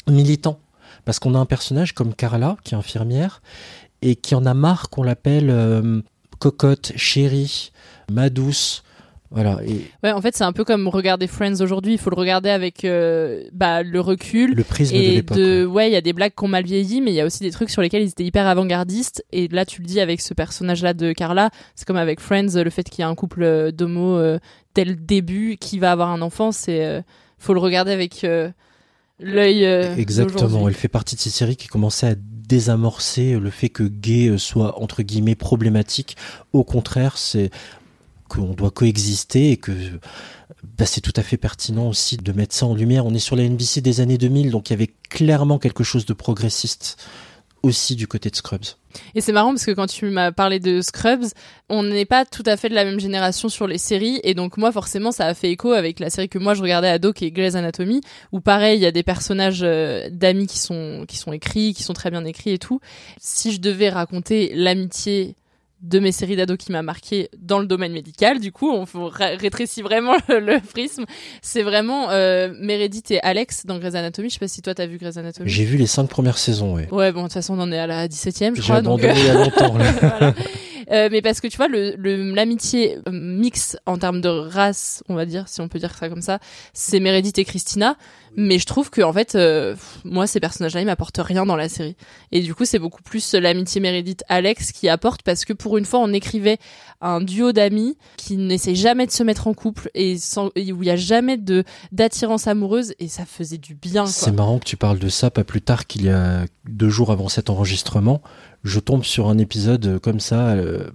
militant. 0.08 0.60
Parce 1.06 1.20
qu'on 1.20 1.36
a 1.36 1.40
un 1.40 1.46
personnage 1.46 1.94
comme 1.94 2.14
Carla, 2.14 2.58
qui 2.64 2.74
est 2.74 2.78
infirmière, 2.78 3.42
et 4.02 4.16
qui 4.16 4.36
en 4.36 4.46
a 4.46 4.54
marre 4.54 4.90
qu'on 4.90 5.04
l'appelle 5.04 5.50
euh, 5.50 6.02
cocotte, 6.40 6.94
chérie, 6.96 7.72
ma 8.12 8.30
douce. 8.30 8.84
Voilà. 9.32 9.60
Et 9.64 9.86
ouais, 10.04 10.12
en 10.12 10.22
fait, 10.22 10.36
c'est 10.36 10.44
un 10.44 10.54
peu 10.54 10.64
comme 10.64 10.88
regarder 10.88 11.28
Friends 11.28 11.62
aujourd'hui. 11.62 11.94
Il 11.94 12.00
faut 12.00 12.10
le 12.10 12.16
regarder 12.16 12.50
avec 12.50 12.84
euh, 12.84 13.44
bah, 13.54 13.84
le 13.84 14.00
recul. 14.02 14.56
Le 14.56 14.64
prisme 14.64 14.96
et 14.96 15.08
de 15.08 15.14
l'époque. 15.16 15.74
Ouais, 15.76 15.88
il 15.88 15.94
y 15.94 15.96
a 15.96 16.02
des 16.02 16.14
blagues 16.14 16.34
qui 16.36 16.44
ont 16.44 16.48
mal 16.48 16.64
vieilli, 16.64 17.00
mais 17.00 17.12
il 17.12 17.16
y 17.16 17.22
a 17.22 17.26
aussi 17.26 17.42
des 17.42 17.52
trucs 17.52 17.70
sur 17.70 17.84
lesquels 17.84 18.02
ils 18.02 18.10
étaient 18.10 18.26
hyper 18.26 18.48
avant-gardistes. 18.48 19.24
Et 19.32 19.48
là, 19.50 19.66
tu 19.66 19.82
le 19.82 19.88
dis 19.88 20.00
avec 20.00 20.22
ce 20.22 20.34
personnage-là 20.34 20.96
de 20.96 21.14
Carla, 21.14 21.52
c'est 21.76 21.86
comme 21.86 21.98
avec 21.98 22.20
Friends, 22.20 22.56
le 22.56 22.70
fait 22.72 22.90
qu'il 22.90 23.04
y 23.04 23.06
a 23.06 23.08
un 23.08 23.16
couple 23.16 23.44
euh, 23.44 23.72
d'homo 23.72 24.18
euh, 24.18 24.40
dès 24.74 24.86
le 24.86 24.96
début 24.96 25.58
qui 25.58 25.78
va 25.78 25.92
avoir 25.92 26.10
un 26.10 26.22
enfant, 26.22 26.52
c'est 26.52 27.04
faut 27.38 27.54
le 27.54 27.60
regarder 27.60 27.92
avec 27.92 28.26
l'œil. 29.20 29.64
Exactement. 29.98 30.68
Elle 30.68 30.74
fait 30.74 30.88
partie 30.88 31.16
de 31.16 31.22
ces 31.22 31.30
séries 31.30 31.56
qui 31.56 31.68
commençaient 31.68 32.08
à 32.08 32.16
désamorcer 32.16 33.40
le 33.40 33.50
fait 33.50 33.70
que 33.70 33.84
gay 33.84 34.38
soit 34.38 34.82
entre 34.82 35.04
guillemets 35.04 35.36
problématique. 35.36 36.18
Au 36.54 36.64
contraire, 36.64 37.18
c'est 37.18 37.52
qu'on 38.28 38.54
doit 38.54 38.72
coexister 38.72 39.52
et 39.52 39.58
que 39.58 39.72
bah, 40.78 40.86
c'est 40.86 41.02
tout 41.02 41.14
à 41.16 41.24
fait 41.24 41.38
pertinent 41.38 41.88
aussi 41.88 42.18
de 42.18 42.32
mettre 42.32 42.56
ça 42.56 42.66
en 42.66 42.76
lumière. 42.76 43.06
On 43.06 43.14
est 43.14 43.20
sur 43.20 43.36
la 43.36 43.44
NBC 43.48 43.82
des 43.82 44.02
années 44.02 44.18
2000, 44.18 44.52
donc 44.52 44.70
il 44.70 44.74
y 44.74 44.76
avait 44.76 44.94
clairement 45.10 45.60
quelque 45.60 45.84
chose 45.84 46.06
de 46.06 46.14
progressiste 46.14 46.98
aussi 47.64 47.96
du 47.96 48.08
côté 48.08 48.30
de 48.30 48.36
Scrubs. 48.36 48.66
Et 49.14 49.22
c'est 49.22 49.32
marrant 49.32 49.50
parce 49.50 49.66
que 49.66 49.72
quand 49.72 49.88
tu 49.88 50.10
m'as 50.10 50.32
parlé 50.32 50.60
de 50.60 50.82
Scrubs, 50.82 51.26
on 51.70 51.84
n'est 51.84 52.06
pas 52.06 52.26
tout 52.26 52.44
à 52.46 52.58
fait 52.58 52.70
de 52.70 52.74
la 52.74 52.86
même 52.86 53.00
génération 53.00 53.50
sur 53.50 53.68
les 53.68 53.78
séries 53.78 54.20
et 54.24 54.34
donc 54.34 54.58
moi 54.58 54.72
forcément 54.72 55.12
ça 55.12 55.28
a 55.28 55.34
fait 55.34 55.52
écho 55.52 55.72
avec 55.72 56.00
la 56.00 56.10
série 56.10 56.30
que 56.30 56.40
moi 56.40 56.54
je 56.56 56.62
regardais 56.62 56.90
à 56.90 56.98
dos 56.98 57.14
qui 57.14 57.26
est 57.26 57.32
Grey's 57.32 57.56
Anatomy 57.56 58.02
où 58.32 58.40
pareil 58.40 58.80
il 58.80 58.82
y 58.82 58.88
a 58.88 58.92
des 58.92 59.04
personnages 59.04 59.62
euh, 59.62 60.10
d'amis 60.12 60.48
qui 60.48 60.58
sont 60.58 61.06
qui 61.08 61.18
sont 61.18 61.32
écrits, 61.32 61.74
qui 61.74 61.84
sont 61.84 61.94
très 61.94 62.10
bien 62.10 62.26
écrits 62.26 62.52
et 62.52 62.60
tout. 62.60 62.80
Si 63.20 63.52
je 63.52 63.62
devais 63.62 63.90
raconter 63.90 64.52
l'amitié 64.56 65.36
de 65.82 66.00
mes 66.00 66.12
séries 66.12 66.36
d'ados 66.36 66.58
qui 66.58 66.72
m'a 66.72 66.82
marqué 66.82 67.30
dans 67.38 67.60
le 67.60 67.66
domaine 67.66 67.94
médical. 67.94 68.40
Du 68.40 68.52
coup, 68.52 68.70
on 68.70 68.86
rétrécit 69.12 69.82
vraiment 69.82 70.16
le, 70.28 70.60
prisme. 70.60 71.06
C'est 71.42 71.64
vraiment 71.64 72.10
euh, 72.10 72.54
Meredith 72.60 73.12
et 73.12 73.22
Alex 73.22 73.66
dans 73.66 73.80
Grey's 73.80 73.96
Anatomy. 73.96 74.30
Je 74.30 74.34
sais 74.34 74.40
pas 74.40 74.48
si 74.48 74.62
toi 74.62 74.74
t'as 74.74 74.86
vu 74.86 74.98
Grey's 74.98 75.18
Anatomy. 75.18 75.50
J'ai 75.50 75.64
vu 75.64 75.78
les 75.78 75.88
cinq 75.88 76.08
premières 76.08 76.38
saisons, 76.38 76.76
ouais. 76.76 76.88
Ouais, 76.92 77.12
bon, 77.12 77.22
de 77.22 77.26
toute 77.26 77.34
façon, 77.34 77.58
on 77.58 77.62
en 77.62 77.72
est 77.72 77.80
à 77.80 77.88
la 77.88 78.08
17e, 78.08 78.56
je 78.56 78.62
crois. 78.62 78.62
J'ai 78.62 78.74
abandonné 78.74 79.14
il 79.16 79.26
y 79.26 79.30
a 79.30 79.34
longtemps. 79.34 79.76
Euh, 80.92 81.10
mais 81.12 81.22
parce 81.22 81.42
que 81.42 81.48
tu 81.48 81.58
vois, 81.58 81.68
l'amitié 81.68 81.98
le, 81.98 82.34
l'amitié 82.34 82.98
euh, 83.08 83.12
mix 83.12 83.78
en 83.86 83.98
termes 83.98 84.22
de 84.22 84.30
race, 84.30 85.04
on 85.10 85.16
va 85.16 85.26
dire, 85.26 85.48
si 85.48 85.62
on 85.62 85.68
peut 85.68 85.80
dire 85.80 85.96
ça 85.96 86.10
comme 86.10 86.22
ça, 86.22 86.40
c'est 86.74 87.00
Meredith 87.00 87.38
et 87.38 87.46
Christina. 87.46 87.96
Mais 88.36 88.60
je 88.60 88.66
trouve 88.66 88.90
que 88.90 89.02
en 89.02 89.12
fait, 89.12 89.36
euh, 89.36 89.76
moi, 90.04 90.28
ces 90.28 90.40
personnages-là, 90.40 90.82
ils 90.82 90.86
m'apportent 90.86 91.20
rien 91.20 91.46
dans 91.46 91.56
la 91.56 91.68
série. 91.68 91.96
Et 92.32 92.42
du 92.42 92.54
coup, 92.54 92.66
c'est 92.66 92.80
beaucoup 92.80 93.02
plus 93.02 93.34
l'amitié 93.34 93.82
Meredith-Alex 93.82 94.72
qui 94.72 94.88
apporte 94.88 95.24
parce 95.24 95.46
que 95.46 95.54
pour 95.54 95.78
une 95.78 95.86
fois, 95.86 96.00
on 96.00 96.14
écrivait 96.14 96.58
un 97.02 97.22
duo 97.22 97.52
d'amis 97.52 97.98
qui 98.18 98.38
n'essaie 98.38 98.76
jamais 98.76 99.06
de 99.06 99.12
se 99.12 99.24
mettre 99.24 99.48
en 99.48 99.54
couple 99.54 99.90
et, 99.94 100.18
sans, 100.18 100.48
où 100.48 100.52
il 100.56 100.86
y 100.86 100.92
a 100.92 100.96
jamais 100.96 101.38
de 101.38 101.64
d'attirance 101.92 102.48
amoureuse 102.48 102.94
et 103.00 103.08
ça 103.08 103.26
faisait 103.26 103.58
du 103.58 103.74
bien. 103.74 104.06
C'est 104.06 104.32
marrant 104.32 104.60
que 104.60 104.66
tu 104.66 104.78
parles 104.78 105.00
de 105.00 105.10
ça 105.10 105.32
pas 105.32 105.44
plus 105.44 105.62
tard 105.62 105.88
qu'il 105.88 106.06
y 106.06 106.10
a 106.10 106.46
deux 106.68 106.90
jours 106.90 107.12
avant 107.12 107.30
cet 107.30 107.50
enregistrement 107.50 108.22
je 108.64 108.80
tombe 108.80 109.04
sur 109.04 109.30
un 109.30 109.38
épisode 109.38 109.86
euh, 109.86 110.00
comme 110.00 110.20
ça 110.20 110.50
euh, 110.50 110.90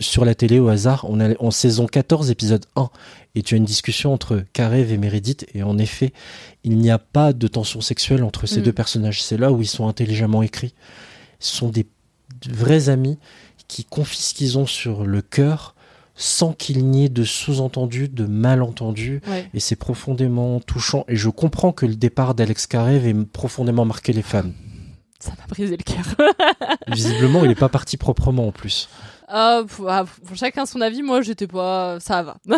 sur 0.00 0.24
la 0.24 0.34
télé 0.34 0.58
au 0.58 0.68
hasard. 0.68 1.06
On 1.08 1.20
est 1.20 1.36
en 1.38 1.50
saison 1.50 1.86
14, 1.86 2.30
épisode 2.30 2.64
1. 2.76 2.88
Et 3.34 3.42
tu 3.42 3.54
as 3.54 3.58
une 3.58 3.64
discussion 3.64 4.12
entre 4.12 4.44
Karev 4.52 4.92
et 4.92 4.98
Meredith. 4.98 5.46
Et 5.54 5.62
en 5.62 5.78
effet, 5.78 6.12
il 6.62 6.78
n'y 6.78 6.90
a 6.90 6.98
pas 6.98 7.32
de 7.32 7.46
tension 7.48 7.80
sexuelle 7.80 8.22
entre 8.22 8.46
ces 8.46 8.60
mm. 8.60 8.64
deux 8.64 8.72
personnages. 8.72 9.22
C'est 9.22 9.36
là 9.36 9.52
où 9.52 9.60
ils 9.60 9.68
sont 9.68 9.88
intelligemment 9.88 10.42
écrits. 10.42 10.74
Ce 11.40 11.54
sont 11.54 11.68
des 11.68 11.86
vrais 12.48 12.88
amis 12.88 13.18
qui 13.68 13.84
confient 13.84 14.22
ce 14.22 14.34
qu'ils 14.34 14.58
ont 14.58 14.66
sur 14.66 15.04
le 15.04 15.22
cœur 15.22 15.74
sans 16.16 16.52
qu'il 16.52 16.86
n'y 16.86 17.06
ait 17.06 17.08
de 17.08 17.24
sous-entendu, 17.24 18.08
de 18.08 18.24
malentendu. 18.24 19.20
Et 19.52 19.58
c'est 19.58 19.76
profondément 19.76 20.60
touchant. 20.60 21.04
Et 21.08 21.16
je 21.16 21.28
comprends 21.28 21.72
que 21.72 21.86
le 21.86 21.96
départ 21.96 22.34
d'Alex 22.34 22.68
Karev 22.68 23.06
ait 23.06 23.14
profondément 23.14 23.84
marqué 23.84 24.12
les 24.12 24.22
fans 24.22 24.52
ça 25.24 25.32
m'a 25.38 25.46
brisé 25.48 25.76
le 25.76 25.82
cœur. 25.82 26.04
Visiblement, 26.88 27.44
il 27.44 27.48
n'est 27.48 27.54
pas 27.54 27.68
parti 27.68 27.96
proprement 27.96 28.48
en 28.48 28.52
plus. 28.52 28.88
Ah, 29.26 29.62
ah, 29.88 30.04
pour 30.26 30.36
chacun 30.36 30.66
son 30.66 30.82
avis, 30.82 31.02
moi 31.02 31.22
j'étais 31.22 31.46
pas. 31.46 31.98
Ça 31.98 32.22
va. 32.22 32.36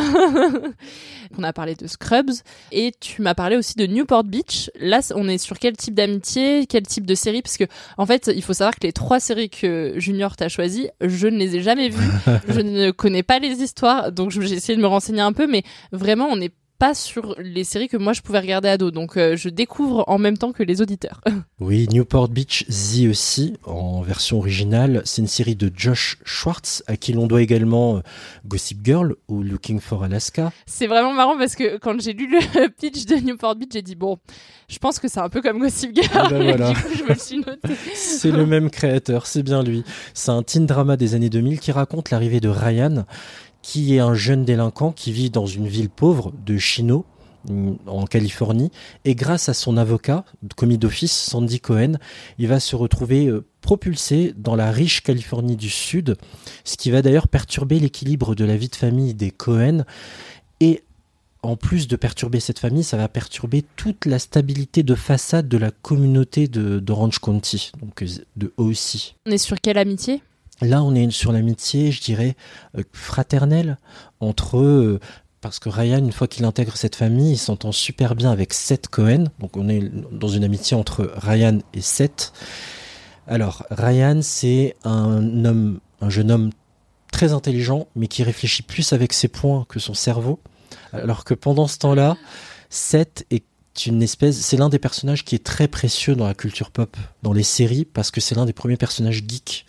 on 1.38 1.42
a 1.44 1.52
parlé 1.52 1.76
de 1.76 1.87
Scrubs 1.87 2.32
et 2.73 2.92
tu 2.99 3.23
m'as 3.23 3.35
parlé 3.35 3.56
aussi 3.56 3.76
de 3.76 3.87
Newport 3.87 4.25
Beach. 4.25 4.70
Là, 4.80 5.00
on 5.14 5.28
est 5.28 5.38
sur 5.38 5.61
quel 5.61 5.76
type 5.76 5.94
d'amitié, 5.94 6.66
quel 6.66 6.82
type 6.82 7.06
de 7.06 7.14
série? 7.14 7.40
Parce 7.40 7.56
que, 7.56 7.64
en 7.99 8.06
fait, 8.06 8.30
il 8.35 8.42
faut 8.42 8.52
savoir 8.52 8.75
que 8.75 8.85
les 8.85 8.92
trois 8.92 9.20
séries 9.20 9.49
que 9.49 9.94
Junior 9.96 10.35
t'a 10.35 10.49
choisies, 10.49 10.88
je 11.00 11.28
ne 11.28 11.38
les 11.38 11.56
ai 11.56 11.62
jamais 11.62 11.88
vues. 11.88 12.11
je 12.49 12.61
ne 12.61 12.90
connais 12.90 13.23
pas 13.23 13.38
les 13.38 13.62
histoires, 13.62 14.11
donc 14.11 14.32
j'ai 14.32 14.54
essayé 14.54 14.76
de 14.76 14.82
me 14.82 14.88
renseigner 14.88 15.23
un 15.23 15.32
peu, 15.32 15.46
mais 15.46 15.62
vraiment, 15.92 16.26
on 16.28 16.40
est 16.40 16.52
pas 16.78 16.95
sur 16.95 17.35
les 17.38 17.64
séries 17.64 17.88
que 17.88 17.97
moi 17.97 18.12
je 18.12 18.23
pouvais 18.23 18.40
regarder 18.40 18.68
à 18.68 18.78
dos. 18.78 18.90
Donc 18.90 19.16
euh, 19.16 19.37
je 19.37 19.49
découvre 19.49 20.04
en 20.06 20.18
même 20.18 20.38
temps 20.38 20.52
que 20.52 20.62
les 20.62 20.83
auditeurs. 20.83 21.21
oui, 21.61 21.87
Newport 21.90 22.28
Beach 22.28 22.66
The 22.66 23.09
aussi, 23.09 23.54
en 23.64 24.02
version 24.02 24.38
originale, 24.38 25.02
c'est 25.04 25.23
une 25.23 25.28
série 25.28 25.56
de 25.56 25.71
Josh 25.75 26.18
Schwartz, 26.25 26.83
à 26.87 26.97
qui 26.97 27.12
l'on 27.12 27.26
doit 27.26 27.42
également 27.42 27.97
euh, 27.97 28.00
Gossip 28.47 28.85
Girl 28.85 29.14
ou 29.28 29.42
Looking 29.42 29.80
for 29.80 30.04
Alaska. 30.04 30.52
C'est 30.66 30.87
vraiment 30.87 31.12
marrant 31.12 31.37
parce 31.37 31.54
que 31.54 31.78
quand 31.78 32.00
j'ai 32.00 32.12
lu 32.12 32.28
le 32.30 32.68
pitch 32.80 33.06
de 33.06 33.16
Newport 33.16 33.56
Beach, 33.56 33.71
j'ai 33.73 33.83
dit 33.83 33.95
bon, 33.95 34.18
je 34.68 34.78
pense 34.78 34.99
que 34.99 35.09
c'est 35.09 35.21
un 35.21 35.28
peu 35.28 35.42
comme 35.42 35.59
Gossip 35.59 35.95
Girl. 35.95 36.09
Ah 36.14 36.28
ben 36.28 36.42
voilà. 36.42 36.73
je 36.97 37.04
me 37.04 37.14
suis 37.18 37.38
noté. 37.38 37.75
c'est 37.95 38.30
le 38.30 38.47
même 38.47 38.71
créateur, 38.71 39.26
c'est 39.26 39.42
bien 39.42 39.62
lui. 39.62 39.85
C'est 40.14 40.30
un 40.30 40.42
teen 40.42 40.66
drama 40.66 40.97
des 40.97 41.14
années 41.14 41.30
2000 41.30 41.61
qui 41.61 41.73
raconte 41.73 42.11
l'arrivée 42.11 42.40
de 42.40 42.49
Ryan 42.49 43.04
qui 43.66 43.96
est 43.96 43.99
un 43.99 44.14
jeune 44.14 44.44
délinquant 44.44 44.92
qui 44.92 45.11
vit 45.11 45.28
dans 45.28 45.46
une 45.46 45.66
ville 45.66 45.90
pauvre 45.90 46.32
de 46.46 46.56
Chino, 46.56 47.04
en 47.88 48.04
Californie, 48.06 48.70
et 49.04 49.16
grâce 49.16 49.49
à 49.49 49.54
son 49.54 49.76
avocat, 49.76 50.25
commis 50.56 50.78
d'office, 50.78 51.11
Sandy 51.11 51.58
Cohen, 51.58 51.94
il 52.38 52.46
va 52.46 52.61
se 52.61 52.76
retrouver 52.76 53.26
euh, 53.26 53.44
propulsé 53.62 54.35
dans 54.37 54.54
la 54.54 54.70
riche 54.70 55.02
Californie 55.02 55.56
du 55.56 55.68
Sud, 55.68 56.16
ce 56.62 56.76
qui 56.76 56.92
va 56.92 57.02
d'ailleurs 57.02 57.26
perturber 57.26 57.80
l'équilibre 57.80 58.37
de 58.37 58.44
la 58.44 58.56
vie 58.56 58.68
de 58.68 58.76
famille 58.76 59.14
des 59.14 59.32
Cohen, 59.32 59.85
et 60.61 60.85
en 61.42 61.56
plus 61.56 61.88
de 61.88 61.96
perturber 61.96 62.38
cette 62.38 62.61
famille, 62.61 62.85
ça 62.85 62.96
va 62.96 63.08
perturber 63.08 63.64
toute 63.75 64.06
la 64.06 64.20
stabilité 64.20 64.85
de 64.85 64.94
façade 64.94 65.49
de 65.49 65.58
la 65.58 65.73
communauté 65.73 66.46
d'Orange 66.46 67.18
County, 67.18 67.73
donc 67.82 68.04
euh, 68.04 68.06
de 68.37 68.52
aussi. 68.58 69.16
On 69.26 69.32
est 69.32 69.38
sur 69.38 69.61
quelle 69.61 69.78
amitié? 69.78 70.23
Là, 70.62 70.82
on 70.82 70.94
est 70.94 71.10
sur 71.10 71.32
l'amitié, 71.32 71.92
je 71.92 72.00
dirais, 72.00 72.36
euh, 72.76 72.82
fraternelle 72.92 73.78
entre 74.20 74.58
eux. 74.58 75.00
Parce 75.40 75.58
que 75.58 75.68
Ryan, 75.68 75.98
une 75.98 76.12
fois 76.12 76.26
qu'il 76.26 76.44
intègre 76.44 76.76
cette 76.76 76.96
famille, 76.96 77.32
il 77.32 77.38
s'entend 77.38 77.70
super 77.70 78.14
bien 78.14 78.30
avec 78.30 78.52
Seth 78.52 78.88
Cohen. 78.88 79.25
Donc 79.38 79.56
on 79.56 79.68
est 79.68 79.82
dans 80.10 80.28
une 80.28 80.44
amitié 80.44 80.76
entre 80.76 81.12
Ryan 81.16 81.58
et 81.72 81.82
Seth. 81.82 82.32
Alors, 83.28 83.64
Ryan, 83.70 84.20
c'est 84.22 84.76
un 84.84 85.20
un 86.00 86.10
jeune 86.10 86.30
homme 86.30 86.50
très 87.12 87.32
intelligent, 87.32 87.88
mais 87.96 88.08
qui 88.08 88.22
réfléchit 88.22 88.62
plus 88.62 88.92
avec 88.92 89.12
ses 89.12 89.28
poings 89.28 89.64
que 89.68 89.78
son 89.78 89.94
cerveau. 89.94 90.40
Alors 90.92 91.25
que 91.25 91.34
pendant 91.34 91.66
ce 91.66 91.78
temps-là, 91.78 92.16
Seth 92.70 93.25
est 93.30 93.44
une 93.86 94.02
espèce, 94.02 94.36
c'est 94.36 94.56
l'un 94.56 94.68
des 94.68 94.78
personnages 94.78 95.25
qui 95.25 95.34
est 95.34 95.44
très 95.44 95.68
précieux 95.68 96.14
dans 96.14 96.26
la 96.26 96.34
culture 96.34 96.70
pop, 96.70 96.96
dans 97.22 97.32
les 97.32 97.42
séries, 97.42 97.84
parce 97.84 98.10
que 98.10 98.20
c'est 98.20 98.34
l'un 98.34 98.46
des 98.46 98.52
premiers 98.52 98.76
personnages 98.76 99.22
geeks. 99.26 99.66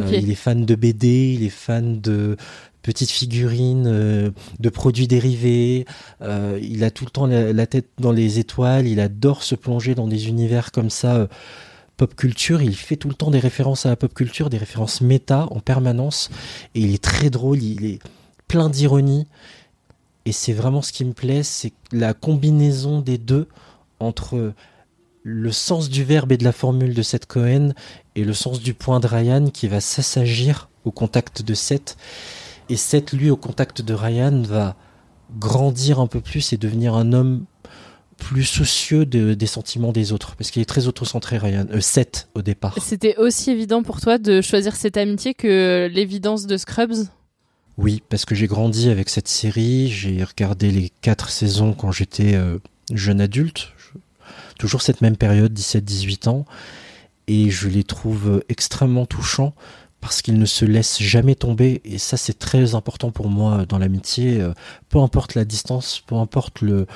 Euh, 0.00 0.16
il 0.16 0.30
est 0.30 0.36
fan 0.36 0.64
de 0.64 0.74
BD, 0.74 1.34
il 1.34 1.44
est 1.44 1.50
fan 1.50 2.00
de 2.00 2.36
petites 2.82 3.10
figurines, 3.10 3.86
euh, 3.86 4.30
de 4.60 4.68
produits 4.68 5.08
dérivés. 5.08 5.86
Euh, 6.22 6.58
il 6.62 6.84
a 6.84 6.90
tout 6.90 7.04
le 7.04 7.10
temps 7.10 7.26
la, 7.26 7.66
tête 7.66 7.88
dans 7.98 8.12
les 8.12 8.38
étoiles. 8.38 8.86
Il 8.86 9.00
adore 9.00 9.42
se 9.42 9.54
plonger 9.54 9.94
dans 9.94 10.06
des 10.06 10.28
univers 10.28 10.72
comme 10.72 10.90
ça. 10.90 11.28
Pop 11.96 12.14
culture, 12.14 12.60
il 12.60 12.76
fait 12.76 12.96
tout 12.96 13.08
le 13.08 13.14
temps 13.14 13.30
des 13.30 13.38
références 13.38 13.86
à 13.86 13.88
la 13.88 13.96
pop 13.96 14.12
culture, 14.12 14.50
des 14.50 14.58
références 14.58 15.00
méta 15.00 15.46
en 15.50 15.60
permanence, 15.60 16.28
et 16.74 16.80
il 16.80 16.92
est 16.92 17.02
très 17.02 17.30
drôle, 17.30 17.62
il 17.62 17.86
est 17.86 18.00
plein 18.48 18.68
d'ironie, 18.68 19.26
et 20.26 20.32
c'est 20.32 20.52
vraiment 20.52 20.82
ce 20.82 20.92
qui 20.92 21.06
me 21.06 21.14
plaît, 21.14 21.42
c'est 21.42 21.72
la 21.92 22.12
combinaison 22.12 23.00
des 23.00 23.16
deux 23.16 23.48
entre 23.98 24.52
le 25.28 25.50
sens 25.50 25.88
du 25.88 26.04
verbe 26.04 26.30
et 26.30 26.36
de 26.36 26.44
la 26.44 26.52
formule 26.52 26.94
de 26.94 27.02
Seth 27.02 27.26
Cohen 27.26 27.72
et 28.14 28.22
le 28.22 28.32
sens 28.32 28.60
du 28.60 28.74
point 28.74 29.00
de 29.00 29.08
Ryan 29.08 29.50
qui 29.50 29.66
va 29.66 29.80
s'assagir 29.80 30.68
au 30.84 30.92
contact 30.92 31.42
de 31.42 31.52
Seth. 31.52 31.96
Et 32.68 32.76
Seth, 32.76 33.10
lui, 33.10 33.28
au 33.28 33.36
contact 33.36 33.82
de 33.82 33.92
Ryan, 33.92 34.42
va 34.42 34.76
grandir 35.36 35.98
un 35.98 36.06
peu 36.06 36.20
plus 36.20 36.52
et 36.52 36.58
devenir 36.58 36.94
un 36.94 37.12
homme 37.12 37.44
plus 38.18 38.44
soucieux 38.44 39.04
des 39.04 39.46
sentiments 39.46 39.90
des 39.90 40.12
autres. 40.12 40.36
Parce 40.36 40.52
qu'il 40.52 40.62
est 40.62 40.66
très 40.66 40.86
autocentré 40.86 41.38
Ryan. 41.38 41.66
Euh, 41.72 41.80
Seth 41.80 42.28
au 42.36 42.42
départ. 42.42 42.78
C'était 42.80 43.16
aussi 43.16 43.50
évident 43.50 43.82
pour 43.82 44.00
toi 44.00 44.18
de 44.18 44.40
choisir 44.40 44.76
cette 44.76 44.96
amitié 44.96 45.34
que 45.34 45.90
l'évidence 45.92 46.46
de 46.46 46.56
Scrubs? 46.56 47.08
Oui, 47.78 48.00
parce 48.08 48.24
que 48.24 48.36
j'ai 48.36 48.46
grandi 48.46 48.90
avec 48.90 49.08
cette 49.08 49.28
série, 49.28 49.88
j'ai 49.88 50.22
regardé 50.22 50.70
les 50.70 50.92
quatre 51.00 51.30
saisons 51.30 51.72
quand 51.72 51.90
j'étais 51.90 52.36
euh, 52.36 52.58
jeune 52.92 53.20
adulte, 53.20 53.72
toujours 54.58 54.82
cette 54.82 55.00
même 55.00 55.16
période, 55.16 55.52
17-18 55.52 56.28
ans, 56.28 56.44
et 57.28 57.50
je 57.50 57.68
les 57.68 57.84
trouve 57.84 58.42
extrêmement 58.48 59.06
touchants 59.06 59.54
parce 60.00 60.22
qu'ils 60.22 60.38
ne 60.38 60.46
se 60.46 60.64
laissent 60.64 61.02
jamais 61.02 61.34
tomber 61.34 61.80
et 61.84 61.98
ça 61.98 62.16
c'est 62.16 62.38
très 62.38 62.74
important 62.74 63.10
pour 63.10 63.28
moi 63.28 63.66
dans 63.66 63.78
l'amitié 63.78 64.40
euh, 64.40 64.52
peu 64.88 64.98
importe 64.98 65.34
la 65.34 65.44
distance 65.44 66.00
peu 66.06 66.14
importe 66.14 66.60
le, 66.60 66.86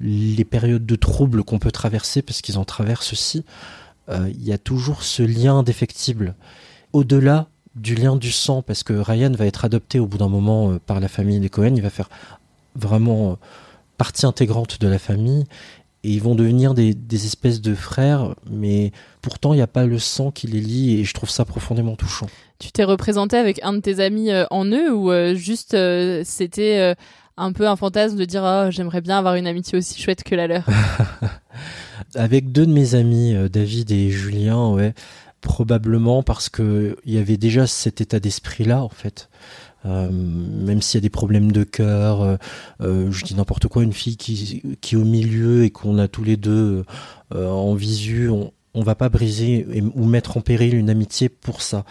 les 0.00 0.44
périodes 0.44 0.86
de 0.86 0.96
troubles 0.96 1.42
qu'on 1.42 1.58
peut 1.58 1.72
traverser 1.72 2.22
parce 2.22 2.42
qu'ils 2.42 2.58
en 2.58 2.64
traversent 2.64 3.12
aussi 3.12 3.44
euh, 4.08 4.30
il 4.32 4.44
y 4.44 4.52
a 4.52 4.58
toujours 4.58 5.02
ce 5.02 5.22
lien 5.22 5.56
indéfectible 5.56 6.34
au-delà 6.92 7.48
du 7.74 7.94
lien 7.94 8.16
du 8.16 8.30
sang 8.30 8.62
parce 8.62 8.82
que 8.82 8.92
Ryan 8.92 9.32
va 9.32 9.46
être 9.46 9.64
adopté 9.64 9.98
au 9.98 10.06
bout 10.06 10.18
d'un 10.18 10.28
moment 10.28 10.70
euh, 10.70 10.78
par 10.78 11.00
la 11.00 11.08
famille 11.08 11.40
des 11.40 11.48
Cohen 11.48 11.74
il 11.74 11.82
va 11.82 11.90
faire 11.90 12.10
vraiment 12.76 13.36
partie 13.96 14.26
intégrante 14.26 14.80
de 14.80 14.86
la 14.86 14.98
famille 14.98 15.44
et 16.02 16.10
ils 16.10 16.22
vont 16.22 16.34
devenir 16.34 16.74
des, 16.74 16.94
des 16.94 17.26
espèces 17.26 17.60
de 17.60 17.74
frères, 17.74 18.34
mais 18.50 18.92
pourtant 19.20 19.52
il 19.52 19.56
n'y 19.56 19.62
a 19.62 19.66
pas 19.66 19.84
le 19.84 19.98
sang 19.98 20.30
qui 20.30 20.46
les 20.46 20.60
lie 20.60 20.98
et 20.98 21.04
je 21.04 21.12
trouve 21.12 21.30
ça 21.30 21.44
profondément 21.44 21.96
touchant. 21.96 22.26
Tu 22.58 22.72
t'es 22.72 22.84
représenté 22.84 23.36
avec 23.36 23.60
un 23.62 23.72
de 23.74 23.80
tes 23.80 24.00
amis 24.00 24.30
euh, 24.30 24.44
en 24.50 24.64
eux 24.66 24.92
ou 24.92 25.10
euh, 25.10 25.34
juste 25.34 25.74
euh, 25.74 26.22
c'était 26.24 26.94
un 27.36 27.52
peu 27.52 27.68
un 27.68 27.76
fantasme 27.76 28.16
de 28.16 28.24
dire 28.24 28.42
oh, 28.44 28.70
j'aimerais 28.70 29.00
bien 29.00 29.18
avoir 29.18 29.34
une 29.34 29.46
amitié 29.46 29.76
aussi 29.78 30.00
chouette 30.00 30.22
que 30.24 30.34
la 30.34 30.46
leur? 30.46 30.64
Avec 32.14 32.50
deux 32.50 32.66
de 32.66 32.72
mes 32.72 32.94
amis, 32.94 33.34
David 33.50 33.90
et 33.92 34.10
Julien, 34.10 34.70
ouais, 34.70 34.94
probablement 35.40 36.22
parce 36.22 36.48
que 36.48 36.96
il 37.04 37.14
y 37.14 37.18
avait 37.18 37.36
déjà 37.36 37.66
cet 37.66 38.00
état 38.00 38.20
d'esprit 38.20 38.64
là 38.64 38.82
en 38.82 38.88
fait. 38.88 39.28
Euh, 39.86 40.10
même 40.10 40.82
s'il 40.82 40.98
y 40.98 41.00
a 41.00 41.02
des 41.02 41.10
problèmes 41.10 41.52
de 41.52 41.64
cœur, 41.64 42.20
euh, 42.22 42.36
euh, 42.82 43.10
je 43.10 43.24
dis 43.24 43.34
n'importe 43.34 43.68
quoi, 43.68 43.82
une 43.82 43.92
fille 43.92 44.16
qui, 44.16 44.62
qui 44.80 44.94
est 44.94 44.98
au 44.98 45.04
milieu 45.04 45.64
et 45.64 45.70
qu'on 45.70 45.98
a 45.98 46.08
tous 46.08 46.24
les 46.24 46.36
deux 46.36 46.84
en 47.32 47.74
visu, 47.74 48.28
on, 48.28 48.52
on 48.74 48.82
va 48.82 48.96
pas 48.96 49.08
briser 49.08 49.66
ou 49.94 50.04
mettre 50.04 50.36
en 50.36 50.40
péril 50.40 50.74
une 50.74 50.90
amitié 50.90 51.28
pour 51.28 51.62
ça. 51.62 51.84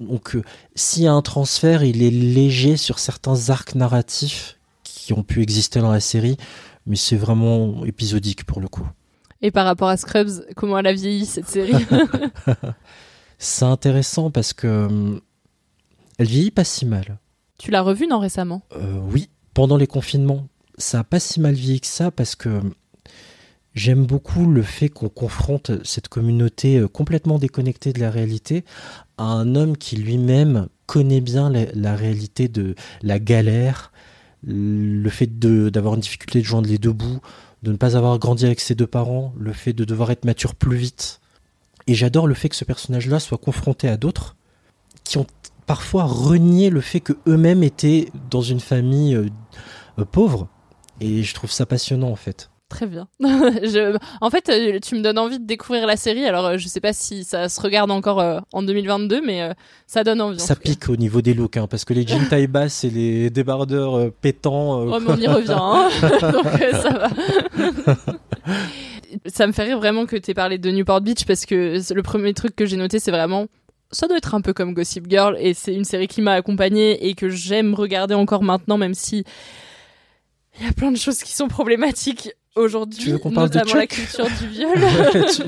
Donc 0.00 0.36
s'il 0.74 1.04
y 1.04 1.06
a 1.06 1.12
un 1.12 1.22
transfert, 1.22 1.82
il 1.82 2.02
est 2.02 2.10
léger 2.10 2.76
sur 2.76 2.98
certains 2.98 3.48
arcs 3.48 3.74
narratifs 3.74 4.58
qui 4.82 5.12
ont 5.14 5.22
pu 5.22 5.40
exister 5.40 5.80
dans 5.80 5.90
la 5.90 6.00
série, 6.00 6.36
mais 6.86 6.96
c'est 6.96 7.16
vraiment 7.16 7.84
épisodique 7.86 8.44
pour 8.44 8.60
le 8.60 8.68
coup. 8.68 8.86
Et 9.42 9.50
par 9.50 9.64
rapport 9.64 9.88
à 9.88 9.96
Scrubs, 9.96 10.44
comment 10.54 10.78
elle 10.78 10.86
a 10.86 10.92
vieilli 10.92 11.24
cette 11.24 11.48
série? 11.48 11.72
C'est 13.42 13.64
intéressant 13.64 14.30
parce 14.30 14.52
que 14.52 15.18
elle 16.20 16.26
vieillit 16.26 16.50
pas 16.50 16.64
si 16.64 16.84
mal. 16.84 17.18
Tu 17.56 17.70
l'as 17.70 17.80
revue, 17.80 18.06
non, 18.06 18.18
récemment? 18.18 18.60
Euh, 18.76 18.98
Oui, 19.10 19.30
pendant 19.54 19.78
les 19.78 19.86
confinements. 19.86 20.46
Ça 20.76 21.00
a 21.00 21.04
pas 21.04 21.18
si 21.18 21.40
mal 21.40 21.54
vieilli 21.54 21.80
que 21.80 21.86
ça 21.86 22.10
parce 22.10 22.36
que 22.36 22.60
j'aime 23.74 24.04
beaucoup 24.04 24.44
le 24.44 24.60
fait 24.60 24.90
qu'on 24.90 25.08
confronte 25.08 25.72
cette 25.82 26.08
communauté 26.08 26.76
euh, 26.76 26.88
complètement 26.88 27.38
déconnectée 27.38 27.94
de 27.94 28.00
la 28.00 28.10
réalité 28.10 28.66
à 29.16 29.24
un 29.24 29.54
homme 29.54 29.78
qui 29.78 29.96
lui-même 29.96 30.68
connaît 30.84 31.22
bien 31.22 31.50
la, 31.50 31.96
réalité 31.96 32.48
de 32.48 32.74
la 33.00 33.18
galère, 33.18 33.90
le 34.44 35.08
fait 35.08 35.38
d'avoir 35.38 35.94
une 35.94 36.00
difficulté 36.00 36.40
de 36.40 36.44
joindre 36.44 36.68
les 36.68 36.76
deux 36.76 36.92
bouts, 36.92 37.20
de 37.62 37.72
ne 37.72 37.78
pas 37.78 37.96
avoir 37.96 38.18
grandi 38.18 38.44
avec 38.44 38.60
ses 38.60 38.74
deux 38.74 38.86
parents, 38.86 39.32
le 39.38 39.54
fait 39.54 39.72
de 39.72 39.84
devoir 39.84 40.10
être 40.10 40.26
mature 40.26 40.54
plus 40.54 40.76
vite. 40.76 41.20
Et 41.86 41.94
j'adore 41.94 42.26
le 42.26 42.34
fait 42.34 42.50
que 42.50 42.56
ce 42.56 42.66
personnage-là 42.66 43.20
soit 43.20 43.38
confronté 43.38 43.88
à 43.88 43.96
d'autres 43.96 44.36
qui 45.04 45.16
ont 45.18 45.26
parfois 45.66 46.04
renier 46.04 46.70
le 46.70 46.80
fait 46.80 47.00
que 47.00 47.12
eux-mêmes 47.26 47.62
étaient 47.62 48.08
dans 48.30 48.42
une 48.42 48.60
famille 48.60 49.14
euh, 49.14 49.28
euh, 49.98 50.04
pauvre. 50.04 50.48
Et 51.00 51.22
je 51.22 51.34
trouve 51.34 51.50
ça 51.50 51.66
passionnant 51.66 52.10
en 52.10 52.16
fait. 52.16 52.50
Très 52.68 52.86
bien. 52.86 53.08
je... 53.20 53.98
En 54.20 54.30
fait, 54.30 54.48
euh, 54.48 54.78
tu 54.80 54.94
me 54.94 55.00
donnes 55.00 55.18
envie 55.18 55.40
de 55.40 55.46
découvrir 55.46 55.86
la 55.86 55.96
série. 55.96 56.24
Alors, 56.24 56.56
je 56.56 56.68
sais 56.68 56.80
pas 56.80 56.92
si 56.92 57.24
ça 57.24 57.48
se 57.48 57.60
regarde 57.60 57.90
encore 57.90 58.42
en 58.52 58.62
2022, 58.62 59.22
mais 59.26 59.50
ça 59.88 60.04
donne 60.04 60.20
envie. 60.20 60.38
Ça 60.38 60.54
pique 60.54 60.88
au 60.88 60.96
niveau 60.96 61.20
des 61.20 61.34
looks, 61.34 61.56
hein, 61.56 61.66
parce 61.68 61.84
que 61.84 61.94
les 61.94 62.06
jeans 62.06 62.28
taille 62.28 62.46
basse 62.46 62.84
et 62.84 62.90
les 62.90 63.30
débardeurs 63.30 64.12
pétants. 64.12 64.82
Oh, 64.82 65.00
mais 65.00 65.10
on 65.10 65.16
y 65.16 65.26
revient, 65.26 65.56
hein 65.58 65.88
donc 66.32 66.46
ça 66.72 66.90
va. 66.90 67.96
ça 69.26 69.46
me 69.48 69.52
fait 69.52 69.64
rire 69.64 69.78
vraiment 69.78 70.06
que 70.06 70.14
tu 70.14 70.30
aies 70.30 70.34
parlé 70.34 70.58
de 70.58 70.70
Newport 70.70 71.00
Beach, 71.00 71.24
parce 71.24 71.46
que 71.46 71.76
le 71.92 72.02
premier 72.04 72.34
truc 72.34 72.54
que 72.54 72.66
j'ai 72.66 72.76
noté, 72.76 73.00
c'est 73.00 73.10
vraiment 73.10 73.46
ça 73.92 74.06
doit 74.06 74.16
être 74.18 74.34
un 74.34 74.40
peu 74.40 74.52
comme 74.52 74.74
Gossip 74.74 75.06
Girl 75.08 75.36
et 75.38 75.54
c'est 75.54 75.74
une 75.74 75.84
série 75.84 76.08
qui 76.08 76.22
m'a 76.22 76.32
accompagnée 76.32 77.08
et 77.08 77.14
que 77.14 77.28
j'aime 77.28 77.74
regarder 77.74 78.14
encore 78.14 78.42
maintenant 78.42 78.78
même 78.78 78.94
si 78.94 79.24
il 80.58 80.66
y 80.66 80.68
a 80.68 80.72
plein 80.72 80.90
de 80.90 80.96
choses 80.96 81.22
qui 81.22 81.32
sont 81.32 81.48
problématiques 81.48 82.30
aujourd'hui, 82.56 83.12
notamment 83.12 83.74
la 83.74 83.86
culture 83.86 84.26
du 84.40 84.48
viol. 84.50 84.78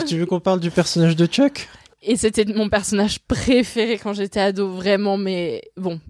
tu, 0.07 0.18
veux 0.18 0.26
qu'on 0.26 0.40
parle 0.40 0.61
du 0.61 0.70
personnage 0.70 1.16
de 1.16 1.26
Chuck? 1.26 1.68
Et 2.02 2.16
c'était 2.16 2.44
mon 2.44 2.68
personnage 2.68 3.20
préféré 3.20 3.98
quand 3.98 4.12
j'étais 4.12 4.40
ado, 4.40 4.68
vraiment, 4.68 5.16
mais 5.16 5.62
bon, 5.76 6.00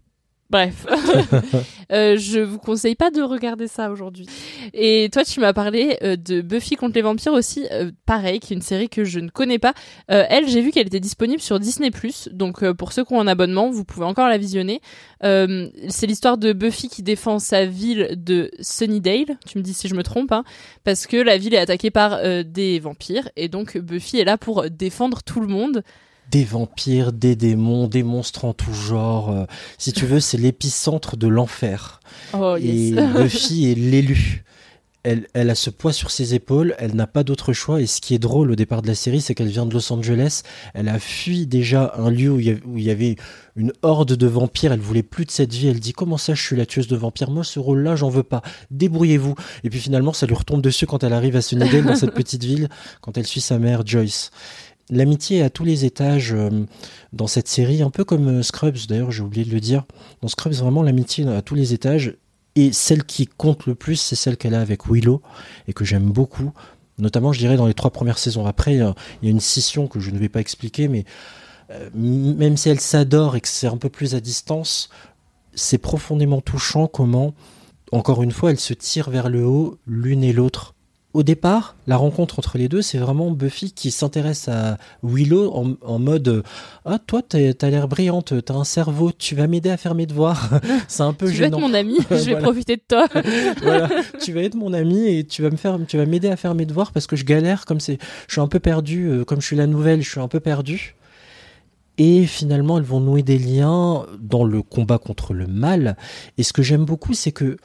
Bref, 0.53 0.87
euh, 1.93 2.19
je 2.19 2.39
vous 2.41 2.59
conseille 2.59 2.95
pas 2.95 3.11
de 3.11 3.23
regarder 3.23 3.69
ça 3.69 3.91
aujourd'hui. 3.91 4.27
Et 4.75 5.09
toi, 5.11 5.25
tu 5.25 5.41
m'as 5.41 5.55
parlé 5.55 5.97
euh, 6.03 6.15
de 6.17 6.43
Buffy 6.43 6.77
contre 6.77 6.95
les 6.95 7.01
vampires 7.01 7.33
aussi, 7.33 7.67
euh, 7.73 7.91
pareil, 8.05 8.39
qui 8.39 8.53
est 8.53 8.57
une 8.57 8.63
série 8.63 8.91
que 8.91 9.03
je 9.03 9.19
ne 9.19 9.31
connais 9.31 9.59
pas. 9.59 9.73
elle, 10.09 10.47
j'ai 10.47 10.61
vu 10.61 10.71
qu'elle 10.71 10.87
était 10.87 11.01
disponible 11.01 11.41
sur 11.41 11.59
Disney+, 11.59 11.91
donc 12.33 12.71
pour 12.73 12.93
ceux 12.93 13.03
qui 13.03 13.15
ont 13.15 13.21
un 13.23 13.29
abonnement, 13.29 13.71
vous 13.71 13.87
pouvez 13.87 14.05
encore 14.05 14.29
la 14.29 14.37
visionner. 14.37 14.83
c'est 15.23 16.07
l'histoire 16.07 16.37
de 16.37 16.53
Buffy 16.53 16.91
qui 16.91 17.03
défend 17.03 17.39
sa 17.39 17.65
ville 17.65 18.11
de 18.13 18.51
Sunnydale, 18.61 19.39
tu 19.47 19.57
me 19.57 19.63
dis 19.63 19.73
si 19.73 19.89
je 19.89 19.95
me 19.95 20.03
trompe, 20.03 20.33
hein, 20.33 20.45
parce 20.85 21.07
que 21.07 21.17
la 21.17 21.39
ville 21.39 21.55
est 21.55 21.59
attaquée 21.59 21.91
par 21.91 22.21
des 22.45 22.79
vampires, 22.79 23.31
et 23.37 23.49
donc 23.49 23.79
Buffy 23.79 24.19
est 24.19 24.25
là 24.25 24.37
pour 24.37 24.69
défendre 24.69 25.23
tout 25.23 25.41
le 25.41 25.47
monde 25.47 25.83
des 26.33 26.45
vampires, 26.45 27.13
des 27.13 27.37
démons, 27.37 27.87
des 27.87 28.03
monstres 28.03 28.47
en 28.47 28.55
tout 28.55 28.73
genre. 28.73 29.31
Euh, 29.31 29.45
si 29.79 29.93
tu 29.93 30.07
veux, 30.07 30.19
c'est 30.19 30.39
l'épicentre 30.39 31.17
de 31.17 31.29
l'enfer. 31.29 32.01
Oh, 32.33 32.57
et 32.59 32.93
Buffy 32.93 33.71
est 33.71 33.75
l'élu. 33.75 34.43
Elle, 35.05 35.27
elle, 35.35 35.51
a 35.51 35.57
ce 35.57 35.69
poids 35.69 35.93
sur 35.93 36.13
ses 36.13 36.35
épaules, 36.35 36.77
elle 36.79 36.95
n'a 36.95 37.09
pas 37.09 37.25
d'autre 37.25 37.53
choix. 37.53 37.81
Et 37.81 37.87
ce 37.87 38.01
qui 38.01 38.15
est 38.15 38.21
drôle 38.21 38.53
au 38.53 38.55
départ 38.55 38.83
de 38.83 38.87
la 38.87 38.95
série, 38.95 39.21
c'est 39.21 39.35
qu'elle 39.35 39.49
vient 39.49 39.67
de 39.67 39.75
Los 39.75 39.93
Angeles. 39.93 40.43
Elle 40.75 40.89
a 40.89 41.01
fui 41.01 41.47
déjà 41.47 41.93
un 41.97 42.09
lieu 42.09 42.31
où 42.31 42.39
il, 42.39 42.47
y 42.47 42.51
avait, 42.51 42.63
où 42.65 42.79
il 42.79 42.85
y 42.85 42.91
avait 42.91 43.17
une 43.57 43.73
horde 43.83 44.13
de 44.15 44.27
vampires. 44.29 44.73
Elle 44.73 44.81
voulait 44.81 45.03
plus 45.03 45.25
de 45.25 45.33
cette 45.33 45.53
vie. 45.53 45.67
Elle 45.67 45.81
dit 45.81 45.93
Comment 45.93 46.19
ça, 46.19 46.35
je 46.35 46.43
suis 46.43 46.57
la 46.57 46.67
tueuse 46.67 46.87
de 46.87 46.97
vampires? 46.97 47.33
Moi, 47.33 47.43
ce 47.43 47.59
rôle-là, 47.59 47.97
j'en 47.97 48.11
veux 48.11 48.23
pas. 48.23 48.43
Débrouillez-vous. 48.71 49.35
Et 49.65 49.71
puis 49.71 49.81
finalement, 49.81 50.13
ça 50.13 50.27
lui 50.27 50.37
retombe 50.37 50.63
dessus 50.63 50.87
quand 50.87 51.03
elle 51.03 51.13
arrive 51.13 51.35
à 51.35 51.43
Sunnydale, 51.43 51.85
dans 51.85 51.97
cette 51.97 52.15
petite 52.15 52.45
ville, 52.45 52.69
quand 53.01 53.19
elle 53.19 53.27
suit 53.27 53.41
sa 53.41 53.59
mère, 53.59 53.85
Joyce 53.85 54.31
l'amitié 54.93 55.43
à 55.43 55.51
tous 55.51 55.65
les 55.65 55.85
étages 55.85 56.33
euh, 56.33 56.51
dans 57.13 57.27
cette 57.27 57.49
série, 57.49 57.83
un 57.83 57.91
peu 57.91 58.05
comme 58.05 58.29
euh, 58.29 58.43
Scrubs 58.43 58.87
d'ailleurs, 58.89 59.11
j'ai 59.11 59.23
oublié 59.23 59.45
de 59.45 59.51
le 59.51 59.61
dire. 59.61 59.85
Dans 60.21 60.29
Scrubs, 60.29 60.53
vraiment 60.53 60.83
l'amitié 60.83 61.27
à 61.27 61.43
tous 61.43 61.55
les 61.55 61.73
étages. 61.73 62.17
Et 62.55 62.73
celle 62.73 63.05
qui 63.05 63.27
compte 63.27 63.65
le 63.65 63.75
plus, 63.75 63.97
c'est 63.97 64.15
celle 64.15 64.37
qu'elle 64.37 64.55
a 64.55 64.61
avec 64.61 64.87
Willow, 64.87 65.23
et 65.67 65.73
que 65.73 65.87
j'aime 65.87 66.11
beaucoup. 66.11 66.53
Notamment, 66.99 67.33
je 67.33 67.39
dirais, 67.39 67.57
dans 67.57 67.67
les 67.67 67.73
trois 67.73 67.91
premières 67.91 68.19
saisons. 68.19 68.45
Après, 68.45 68.75
il 68.75 68.79
y 69.23 69.27
a 69.27 69.31
une 69.31 69.41
scission 69.41 69.89
que 69.89 69.99
je 69.99 70.11
ne 70.11 70.19
vais 70.19 70.29
pas 70.29 70.41
expliquer, 70.41 70.87
mais 70.87 71.07
euh, 71.71 71.89
même 71.95 72.59
si 72.59 72.69
elle 72.69 72.81
s'adore 72.81 73.37
et 73.37 73.41
que 73.41 73.49
c'est 73.49 73.67
un 73.67 73.79
peu 73.79 73.89
plus 73.89 74.15
à 74.15 74.21
distance, 74.21 74.91
c'est 75.55 75.79
profondément 75.79 76.43
touchant 76.43 76.87
comment, 76.87 77.33
encore 77.91 78.23
une 78.23 78.33
fois, 78.33 78.51
elles 78.51 78.61
se 78.61 78.75
tirent 78.75 79.09
vers 79.09 79.31
le 79.31 79.47
haut 79.47 79.79
l'une 79.87 80.23
et 80.23 80.35
l'autre 80.35 80.75
au 81.15 81.23
départ, 81.23 81.77
la 81.87 81.97
rencontre 81.97 82.39
entre 82.39 82.57
les 82.57 82.69
deux, 82.69 82.81
c'est 82.81 82.97
vraiment 82.97 83.31
Buffy 83.31 83.73
qui 83.73 83.91
s'intéresse 83.91 84.49
à 84.49 84.79
Willow 85.03 85.53
en, 85.83 85.99
mode 85.99 86.43
Ah, 86.87 86.99
toi, 86.99 87.21
t'as 87.23 87.71
l'air 87.71 87.87
brillante, 87.87 88.33
t'as 88.45 88.55
un 88.55 88.65
cerveau, 88.65 89.13
tu 89.13 89.35
vas 89.35 89.47
m'aider 89.47 89.69
à 89.69 89.77
faire 89.77 89.95
mes 89.95 90.07
devoirs. 90.07 90.49
c'est 90.89 91.03
un 91.03 91.13
peu 91.13 91.29
tu 91.29 91.35
gênant. 91.35 91.59
Tu 91.59 91.63
vas 91.63 91.69
être 91.69 91.73
mon 91.73 91.79
ami, 91.79 91.99
je 92.11 92.31
vais 92.31 92.39
profiter 92.39 92.77
de 92.77 92.83
toi. 92.87 93.07
voilà, 93.63 93.89
tu 94.23 94.33
vas 94.33 94.43
être 94.43 94.55
mon 94.55 94.73
ami 94.73 95.07
et 95.07 95.25
tu 95.25 95.43
vas 95.43 95.51
me 95.51 95.57
faire, 95.57 95.79
tu 95.87 95.99
vas 95.99 96.07
m'aider 96.07 96.29
à 96.29 96.37
faire 96.37 96.55
mes 96.55 96.65
devoirs 96.65 96.93
parce 96.93 97.07
que 97.07 97.17
je 97.17 97.25
galère, 97.25 97.67
comme 97.67 97.81
c'est, 97.81 97.99
je 98.27 98.33
suis 98.33 98.41
un 98.41 98.49
peu 98.49 98.61
perdu, 98.61 99.07
euh, 99.09 99.25
comme 99.25 99.41
je 99.41 99.47
suis 99.47 99.57
la 99.57 99.67
nouvelle, 99.67 100.01
je 100.03 100.11
suis 100.11 100.21
un 100.21 100.29
peu 100.29 100.41
perdu. 100.41 100.97
Et 101.99 102.25
finalement, 102.25 102.79
elles 102.79 102.85
vont 102.85 103.01
nouer 103.01 103.23
des 103.23 103.39
liens 103.39 104.07
dans 104.19 104.45
le 104.45 104.63
combat 104.63 104.97
contre 104.97 105.35
le 105.35 105.47
mal. 105.47 105.99
Et 106.39 106.43
ce 106.43 106.55
que 106.55 106.63
j'aime 106.63 106.87
beaucoup, 106.87 107.13
c'est 107.13 107.33
que 107.33 107.59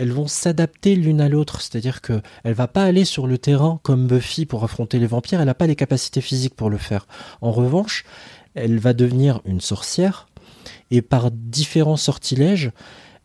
elles 0.00 0.12
vont 0.12 0.26
s'adapter 0.26 0.96
l'une 0.96 1.20
à 1.20 1.28
l'autre, 1.28 1.60
c'est-à-dire 1.60 2.00
que 2.00 2.22
elle 2.42 2.54
va 2.54 2.68
pas 2.68 2.84
aller 2.84 3.04
sur 3.04 3.26
le 3.26 3.36
terrain 3.36 3.80
comme 3.82 4.06
Buffy 4.06 4.46
pour 4.46 4.64
affronter 4.64 4.98
les 4.98 5.06
vampires, 5.06 5.40
elle 5.40 5.46
n'a 5.46 5.54
pas 5.54 5.66
les 5.66 5.76
capacités 5.76 6.22
physiques 6.22 6.54
pour 6.54 6.70
le 6.70 6.78
faire. 6.78 7.06
En 7.42 7.52
revanche, 7.52 8.06
elle 8.54 8.78
va 8.78 8.94
devenir 8.94 9.42
une 9.44 9.60
sorcière 9.60 10.26
et 10.90 11.02
par 11.02 11.30
différents 11.30 11.98
sortilèges, 11.98 12.70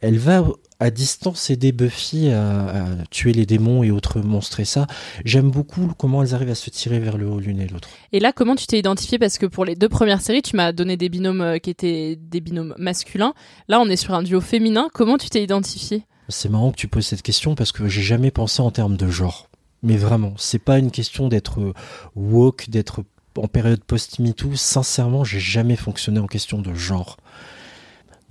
elle 0.02 0.18
va 0.18 0.44
à 0.82 0.92
distance 0.92 1.50
aider 1.50 1.72
Buffy 1.72 2.28
à, 2.28 2.66
à, 2.68 2.86
tuer 3.10 3.32
les 3.32 3.46
démons 3.46 3.82
et 3.82 3.90
autres 3.90 4.20
monstres. 4.20 4.60
Et 4.60 4.66
ça, 4.66 4.86
j'aime 5.24 5.50
beaucoup 5.50 5.94
comment 5.98 6.24
elles 6.24 6.36
arrivent 6.36 6.50
à 6.50 6.56
se 6.56 6.70
tirer 6.70 7.00
vers 7.00 7.18
le 7.18 7.26
haut 7.26 7.40
l'une 7.40 7.62
et 7.62 7.68
l'autre. 7.70 7.88
Et 8.12 8.20
là, 8.20 8.34
comment 8.34 8.58
tu 8.58 8.68
t'es 8.68 8.78
identifié 8.78 9.18
Parce 9.18 9.38
que 9.38 9.46
pour 9.46 9.64
les 9.64 9.76
deux 9.76 9.88
premières 9.88 10.20
séries, 10.20 10.42
tu 10.42 10.58
m'as 10.58 10.74
donné 10.74 10.98
des 10.98 11.08
binômes 11.08 11.40
euh, 11.40 11.58
qui 11.58 11.70
étaient 11.70 12.18
des 12.18 12.42
binômes 12.42 12.76
masculins. 12.78 13.34
Là, 13.70 13.80
on 13.80 13.88
est 13.88 13.96
sur 13.96 14.14
un 14.14 14.24
duo 14.24 14.42
féminin. 14.42 14.90
Comment 14.94 15.18
tu 15.18 15.30
t'es 15.30 15.42
identifié 15.42 16.04
C'est 16.30 16.50
marrant 16.50 16.72
que 16.72 16.78
tu 16.78 16.88
poses 16.88 17.06
cette 17.06 17.22
question 17.22 17.56
parce 17.56 17.72
que 17.72 17.88
j'ai 17.88 18.02
jamais 18.02 18.32
pensé 18.32 18.62
en 18.62 18.72
termes 18.72 18.98
de 18.98 19.10
genre. 19.10 19.50
Mais 19.84 19.98
vraiment, 19.98 20.34
c'est 20.38 20.60
pas 20.60 20.80
une 20.80 20.92
question 20.92 21.28
d'être 21.28 21.74
woke, 22.16 22.70
d'être 22.70 23.04
en 23.38 23.48
période 23.48 23.84
post-MeToo. 23.84 24.56
Sincèrement, 24.56 25.24
j'ai 25.24 25.40
jamais 25.40 25.76
fonctionné 25.76 26.20
en 26.20 26.28
question 26.28 26.60
de 26.60 26.74
genre. 26.74 27.18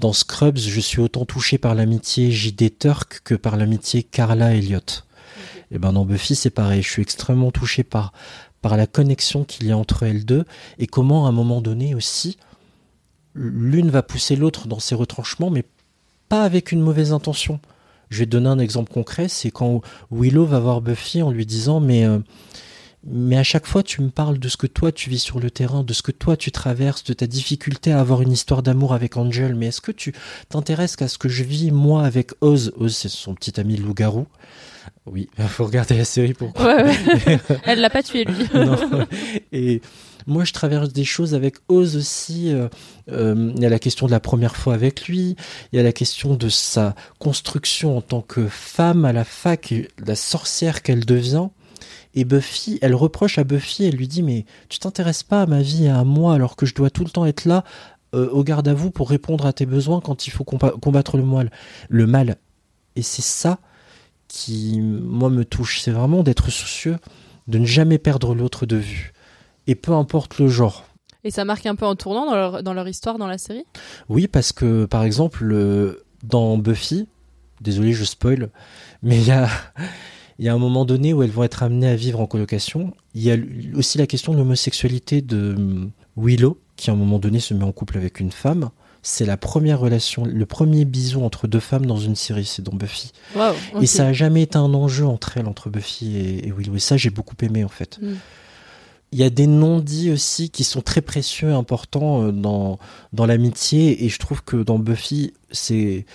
Dans 0.01 0.13
Scrubs, 0.13 0.59
je 0.59 0.81
suis 0.81 1.01
autant 1.01 1.25
touché 1.25 1.57
par 1.59 1.75
l'amitié 1.75 2.33
J.D. 2.33 2.71
Turk 2.71 3.21
que 3.23 3.37
par 3.37 3.57
l'amitié 3.57 4.03
Carla 4.03 4.55
Elliott. 4.55 5.07
Et 5.71 5.79
ben 5.79 5.93
dans 5.93 6.05
Buffy, 6.05 6.35
c'est 6.35 6.51
pareil. 6.51 6.83
Je 6.83 6.91
suis 6.91 7.03
extrêmement 7.03 7.53
touché 7.53 7.85
par, 7.85 8.13
par 8.61 8.77
la 8.77 8.89
connexion 8.89 9.45
qu'il 9.45 9.67
y 9.67 9.73
a 9.73 9.79
entre 9.79 10.03
elles 10.03 10.25
deux 10.25 10.45
et 10.79 10.89
comment 10.89 11.27
à 11.27 11.29
un 11.29 11.33
moment 11.33 11.61
donné 11.61 11.95
aussi, 11.95 12.39
l'une 13.35 13.91
va 13.91 14.03
pousser 14.03 14.35
l'autre 14.35 14.67
dans 14.67 14.81
ses 14.81 14.97
retranchements, 14.97 15.51
mais 15.51 15.65
pas 16.29 16.43
avec 16.43 16.73
une 16.73 16.81
mauvaise 16.81 17.13
intention. 17.13 17.61
Je 18.11 18.21
vais 18.21 18.27
donner 18.27 18.49
un 18.49 18.59
exemple 18.59 18.93
concret, 18.93 19.29
c'est 19.29 19.51
quand 19.51 19.81
Willow 20.11 20.45
va 20.45 20.61
voir 20.61 20.81
Buffy 20.81 21.23
en 21.23 21.31
lui 21.31 21.47
disant 21.47 21.81
mais 21.81 22.05
euh, 22.05 22.19
mais 23.07 23.37
à 23.37 23.43
chaque 23.43 23.67
fois 23.67 23.83
tu 23.83 24.03
me 24.03 24.11
parles 24.11 24.39
de 24.39 24.49
ce 24.49 24.57
que 24.57 24.67
toi 24.67 24.93
tu 24.93 25.11
vis 25.11 25.19
sur 25.19 25.41
le 25.41 25.51
terrain, 25.51 25.83
de 25.85 25.93
ce 25.93 26.03
que 26.03 26.13
toi 26.13 26.37
tu 26.37 26.53
traverses, 26.53 27.05
de 27.05 27.13
ta 27.13 27.27
difficulté 27.27 27.93
à 27.93 28.01
avoir 28.01 28.23
une 28.23 28.33
histoire 28.33 28.63
d'amour 28.63 28.95
avec 28.95 29.17
Angel, 29.17 29.55
mais 29.55 29.67
est-ce 29.67 29.81
que 29.81 29.93
tu 29.93 30.15
t'intéresses 30.49 30.97
qu'à 30.97 31.09
ce 31.09 31.19
que 31.19 31.29
je 31.29 31.45
vis 31.45 31.71
moi 31.71 32.05
avec 32.05 32.33
Oz? 32.41 32.73
Oz 32.77 32.95
c'est 32.95 33.09
son 33.09 33.35
petit 33.35 33.61
ami 33.61 33.77
loup-garou. 33.77 34.27
Oui, 35.07 35.29
il 35.39 35.45
faut 35.45 35.65
regarder 35.65 35.97
la 35.97 36.05
série 36.05 36.35
pour. 36.35 36.55
Ouais, 36.59 36.83
ouais. 36.83 37.39
Elle 37.65 37.81
l'a 37.81 37.91
pas 37.91 38.03
tué 38.03 38.25
lui. 38.25 38.47
non. 38.55 39.07
Et 39.53 39.81
moi, 40.27 40.45
je 40.45 40.53
traverse 40.53 40.93
des 40.93 41.05
choses 41.05 41.35
avec 41.35 41.57
Oz 41.69 41.97
aussi. 41.97 42.53
Euh, 42.53 42.69
euh, 43.11 43.53
il 43.57 43.63
y 43.63 43.67
a 43.67 43.69
la 43.69 43.79
question 43.79 44.07
de 44.07 44.11
la 44.11 44.21
première 44.21 44.57
fois 44.57 44.75
avec 44.75 45.07
lui. 45.07 45.37
Il 45.73 45.77
y 45.77 45.79
a 45.79 45.83
la 45.83 45.93
question 45.93 46.35
de 46.35 46.49
sa 46.49 46.95
construction 47.19 47.99
en 47.99 48.01
tant 48.01 48.23
que 48.23 48.47
femme 48.49 49.05
à 49.05 49.13
la 49.13 49.25
fac, 49.25 49.75
la 50.05 50.17
sorcière 50.17 50.83
qu'elle 50.83 51.05
devient. 51.05 51.49
Et 52.15 52.25
Buffy, 52.25 52.79
elle 52.81 52.95
reproche 52.95 53.39
à 53.39 53.45
Buffy, 53.45 53.85
elle 53.85 53.97
lui 53.97 54.09
dit 54.09 54.23
mais 54.23 54.47
tu 54.69 54.79
t'intéresses 54.79 55.25
pas 55.25 55.43
à 55.43 55.47
ma 55.47 55.63
vie 55.63 55.87
et 55.87 55.91
à 55.91 56.05
moi 56.05 56.35
alors 56.35 56.57
que 56.57 56.65
je 56.65 56.75
dois 56.75 56.91
tout 56.91 57.05
le 57.05 57.11
temps 57.11 57.27
être 57.27 57.45
là 57.45 57.65
euh, 58.15 58.29
au 58.31 58.45
garde 58.45 58.69
à 58.69 58.75
vous 58.75 58.91
pour 58.91 59.11
répondre 59.11 59.47
à 59.47 59.53
tes 59.53 59.67
besoins 59.67 60.01
quand 60.01 60.27
il 60.27 60.31
faut 60.31 60.45
combattre 60.45 61.17
le 61.17 61.25
mal. 61.25 61.51
Le 61.89 62.07
mal. 62.07 62.37
Et 62.95 63.03
c'est 63.03 63.23
ça 63.23 63.59
qui, 64.29 64.81
moi, 64.81 65.31
me 65.31 65.45
touche. 65.45 65.81
C'est 65.81 65.91
vraiment 65.91 66.23
d'être 66.23 66.51
soucieux 66.51 66.99
de 67.49 67.59
ne 67.59 67.67
jamais 67.67 67.99
perdre 67.99 68.35
l'autre 68.35 68.67
de 68.67 68.77
vue. 68.77 69.13
Et 69.67 69.75
peu 69.75 69.93
importe 69.93 70.39
le 70.39 70.49
genre. 70.49 70.85
Et 71.25 71.31
ça 71.31 71.45
marque 71.45 71.67
un 71.67 71.75
peu 71.75 71.87
en 71.87 71.97
tournant 71.97 72.27
dans 72.27 72.35
leur, 72.35 72.63
dans 72.63 72.75
leur 72.75 72.87
histoire 72.87 73.19
dans 73.19 73.27
la 73.27 73.39
série? 73.39 73.65
Oui, 74.09 74.29
parce 74.29 74.53
que, 74.53 74.85
par 74.85 75.03
exemple, 75.03 75.43
le, 75.43 76.05
dans 76.23 76.59
Buffy, 76.59 77.09
désolé, 77.61 77.93
je 77.93 78.05
spoil, 78.05 78.51
mais 79.03 79.17
il 79.17 79.27
y 79.27 79.31
a, 79.31 79.49
il 80.39 80.45
y 80.45 80.49
a 80.49 80.55
un 80.55 80.59
moment 80.59 80.85
donné 80.85 81.13
où 81.13 81.23
elles 81.23 81.31
vont 81.31 81.45
être 81.45 81.63
amenées 81.63 81.89
à 81.89 81.97
vivre 81.97 82.21
en 82.21 82.27
colocation. 82.27 82.95
Il 83.15 83.23
y 83.23 83.31
a 83.31 83.37
aussi 83.75 83.99
la 83.99 84.07
question 84.07 84.33
de 84.33 84.39
l'homosexualité 84.39 85.23
de 85.23 85.89
Willow, 86.17 86.59
qui 86.77 86.91
à 86.91 86.93
un 86.93 86.97
moment 86.97 87.19
donné 87.19 87.41
se 87.41 87.55
met 87.55 87.65
en 87.65 87.73
couple 87.73 87.97
avec 87.97 88.21
une 88.21 88.33
femme 88.33 88.71
c'est 89.07 89.27
la 89.27 89.37
première 89.37 89.81
relation, 89.81 90.25
le 90.25 90.47
premier 90.47 90.87
bisou 90.87 91.23
entre 91.23 91.47
deux 91.47 91.61
femmes 91.61 91.85
dans 91.85 91.99
une 91.99 92.17
série, 92.17 92.47
c'est 92.47 92.63
dans 92.63 92.73
Buffy. 92.73 93.13
Wow, 93.37 93.51
okay. 93.75 93.85
Et 93.85 93.87
ça 93.87 94.07
a 94.07 94.13
jamais 94.15 94.43
été 94.43 94.57
un 94.57 94.73
enjeu 94.73 95.05
entre 95.05 95.37
elles, 95.37 95.47
entre 95.47 95.69
Buffy 95.69 96.17
et, 96.17 96.49
et 96.49 96.53
Willow. 96.53 96.75
Et 96.75 96.81
ça, 96.81 96.97
j'ai 96.97 97.11
beaucoup 97.11 97.37
aimé 97.43 97.65
en 97.65 97.69
fait. 97.69 97.99
Mm. 98.01 98.15
Il 99.13 99.19
y 99.19 99.23
a 99.23 99.29
des 99.29 99.47
non-dits 99.47 100.11
aussi 100.11 100.49
qui 100.49 100.65
sont 100.65 100.81
très 100.81 101.03
précieux, 101.03 101.53
importants 101.53 102.33
dans, 102.33 102.79
dans 103.13 103.27
l'amitié. 103.27 104.07
Et 104.07 104.09
je 104.09 104.19
trouve 104.19 104.43
que 104.43 104.57
dans 104.57 104.79
Buffy, 104.79 105.35
c'est. 105.53 106.07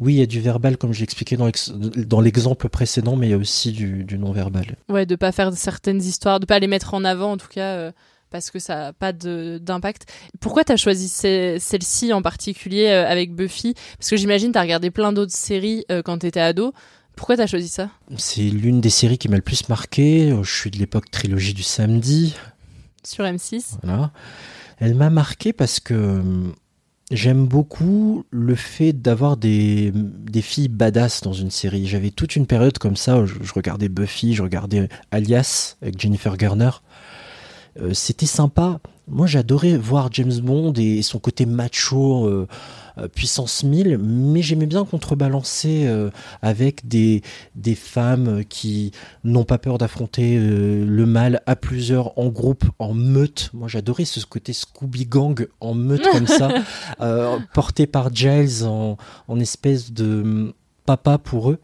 Oui, 0.00 0.14
il 0.14 0.18
y 0.18 0.22
a 0.22 0.26
du 0.26 0.40
verbal, 0.40 0.76
comme 0.76 0.92
je 0.92 1.00
l'expliquais 1.00 1.36
dans 1.36 2.20
l'exemple 2.20 2.68
précédent, 2.68 3.16
mais 3.16 3.28
il 3.28 3.30
y 3.30 3.34
a 3.34 3.38
aussi 3.38 3.72
du, 3.72 4.04
du 4.04 4.18
non-verbal. 4.18 4.76
Ouais, 4.88 5.06
de 5.06 5.16
pas 5.16 5.32
faire 5.32 5.52
certaines 5.54 6.00
histoires, 6.00 6.40
de 6.40 6.46
pas 6.46 6.58
les 6.58 6.68
mettre 6.68 6.94
en 6.94 7.04
avant, 7.04 7.32
en 7.32 7.36
tout 7.36 7.48
cas. 7.48 7.74
Euh 7.74 7.92
parce 8.30 8.50
que 8.50 8.58
ça 8.58 8.76
n'a 8.76 8.92
pas 8.92 9.12
d'impact. 9.12 10.12
Pourquoi 10.40 10.64
tu 10.64 10.72
as 10.72 10.76
choisi 10.76 11.08
celle-ci 11.08 12.12
en 12.12 12.22
particulier 12.22 12.88
euh, 12.88 13.08
avec 13.08 13.34
Buffy? 13.34 13.74
Parce 13.98 14.10
que 14.10 14.16
j'imagine 14.16 14.52
tu 14.52 14.58
as 14.58 14.62
regardé 14.62 14.90
plein 14.90 15.12
d'autres 15.12 15.34
séries 15.34 15.84
euh, 15.90 16.02
quand 16.02 16.18
tu 16.18 16.26
étais 16.26 16.40
ado. 16.40 16.72
Pourquoi 17.16 17.36
tu 17.36 17.42
as 17.42 17.46
choisi 17.46 17.68
ça? 17.68 17.90
C'est 18.16 18.42
l'une 18.42 18.80
des 18.80 18.90
séries 18.90 19.18
qui 19.18 19.28
m'a 19.28 19.36
le 19.36 19.42
plus 19.42 19.68
marqué. 19.68 20.36
Je 20.42 20.54
suis 20.54 20.70
de 20.70 20.78
l'époque 20.78 21.10
trilogie 21.10 21.54
du 21.54 21.62
samedi. 21.64 22.36
Sur 23.02 23.24
M6. 23.24 23.78
Voilà. 23.82 24.12
Elle 24.78 24.94
m'a 24.94 25.10
marqué 25.10 25.52
parce 25.52 25.80
que 25.80 26.22
j'aime 27.10 27.46
beaucoup 27.46 28.24
le 28.30 28.54
fait 28.54 28.92
d'avoir 28.92 29.36
des, 29.36 29.92
filles 30.42 30.68
badass 30.68 31.22
dans 31.22 31.32
une 31.32 31.50
série. 31.50 31.86
J'avais 31.86 32.10
toute 32.10 32.36
une 32.36 32.46
période 32.46 32.78
comme 32.78 32.96
ça, 32.96 33.24
je, 33.24 33.52
regardais 33.54 33.88
Buffy, 33.88 34.34
je 34.34 34.42
regardais 34.42 34.88
Alias 35.10 35.76
avec 35.82 36.00
Jennifer 36.00 36.36
Garner. 36.36 36.70
Euh, 37.80 37.94
c'était 37.94 38.26
sympa. 38.26 38.80
Moi, 39.06 39.26
j'adorais 39.26 39.76
voir 39.76 40.10
James 40.12 40.38
Bond 40.40 40.74
et 40.76 41.02
son 41.02 41.18
côté 41.18 41.46
macho, 41.46 42.26
euh, 42.26 42.46
puissance 43.06 43.62
1000, 43.62 43.98
mais 43.98 44.42
j'aimais 44.42 44.66
bien 44.66 44.84
contrebalancer 44.84 45.86
euh, 45.86 46.10
avec 46.42 46.88
des, 46.88 47.22
des 47.54 47.76
femmes 47.76 48.44
qui 48.44 48.90
n'ont 49.22 49.44
pas 49.44 49.58
peur 49.58 49.78
d'affronter 49.78 50.36
euh, 50.36 50.84
le 50.84 51.06
mal 51.06 51.42
à 51.46 51.54
plusieurs, 51.54 52.18
en 52.18 52.26
groupe, 52.26 52.64
en 52.80 52.94
meute. 52.94 53.50
Moi, 53.52 53.68
j'adorais 53.68 54.04
ce 54.04 54.24
côté 54.26 54.52
Scooby 54.52 55.06
Gang 55.06 55.46
en 55.60 55.74
meute 55.74 56.08
comme 56.10 56.26
ça, 56.26 56.50
porté 57.54 57.86
par 57.86 58.12
Giles 58.12 58.64
en, 58.64 58.96
en 59.28 59.38
espèce 59.38 59.92
de 59.92 60.54
papa 60.86 61.18
pour 61.18 61.50
eux. 61.50 61.58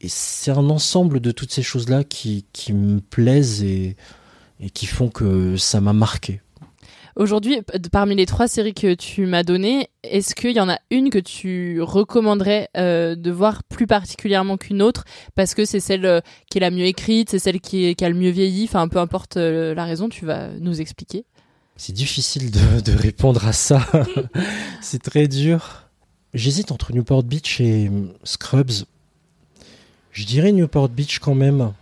Et 0.00 0.08
c'est 0.08 0.50
un 0.50 0.70
ensemble 0.70 1.20
de 1.20 1.30
toutes 1.30 1.52
ces 1.52 1.62
choses-là 1.62 2.02
qui, 2.04 2.46
qui 2.52 2.72
me 2.72 3.00
plaisent 3.00 3.62
et 3.62 3.96
et 4.60 4.70
qui 4.70 4.86
font 4.86 5.08
que 5.08 5.56
ça 5.56 5.80
m'a 5.80 5.92
marqué. 5.92 6.40
Aujourd'hui, 7.16 7.60
parmi 7.92 8.14
les 8.14 8.26
trois 8.26 8.48
séries 8.48 8.74
que 8.74 8.94
tu 8.94 9.26
m'as 9.26 9.42
données, 9.42 9.88
est-ce 10.02 10.34
qu'il 10.34 10.52
y 10.52 10.60
en 10.60 10.68
a 10.68 10.78
une 10.90 11.10
que 11.10 11.18
tu 11.18 11.80
recommanderais 11.80 12.68
euh, 12.76 13.14
de 13.14 13.30
voir 13.30 13.62
plus 13.64 13.86
particulièrement 13.86 14.56
qu'une 14.56 14.82
autre? 14.82 15.04
Parce 15.34 15.54
que 15.54 15.64
c'est 15.64 15.80
celle 15.80 16.06
euh, 16.06 16.20
qui 16.50 16.58
est 16.58 16.60
la 16.60 16.70
mieux 16.70 16.84
écrite, 16.84 17.30
c'est 17.30 17.38
celle 17.38 17.60
qui, 17.60 17.94
a 18.00 18.08
le 18.08 18.14
mieux 18.14 18.30
vieilli, 18.30 18.64
enfin 18.64 18.86
peu 18.88 18.98
importe 18.98 19.36
euh, 19.36 19.74
la 19.74 19.84
raison, 19.84 20.08
tu 20.08 20.24
vas 20.24 20.48
nous 20.60 20.80
expliquer. 20.80 21.24
C'est 21.76 21.92
difficile 21.92 22.50
de, 22.50 22.80
de, 22.84 22.96
répondre 22.96 23.46
à 23.46 23.52
ça. 23.52 23.86
c'est 24.80 25.02
très 25.02 25.28
dur. 25.28 25.88
J'hésite 26.32 26.70
entre 26.70 26.92
Newport 26.92 27.24
Beach 27.24 27.60
et 27.60 27.90
Scrubs. 28.22 28.84
Je 30.12 30.24
dirais 30.24 30.52
Newport 30.52 30.88
Beach 30.88 31.18
quand 31.18 31.34
même, 31.34 31.72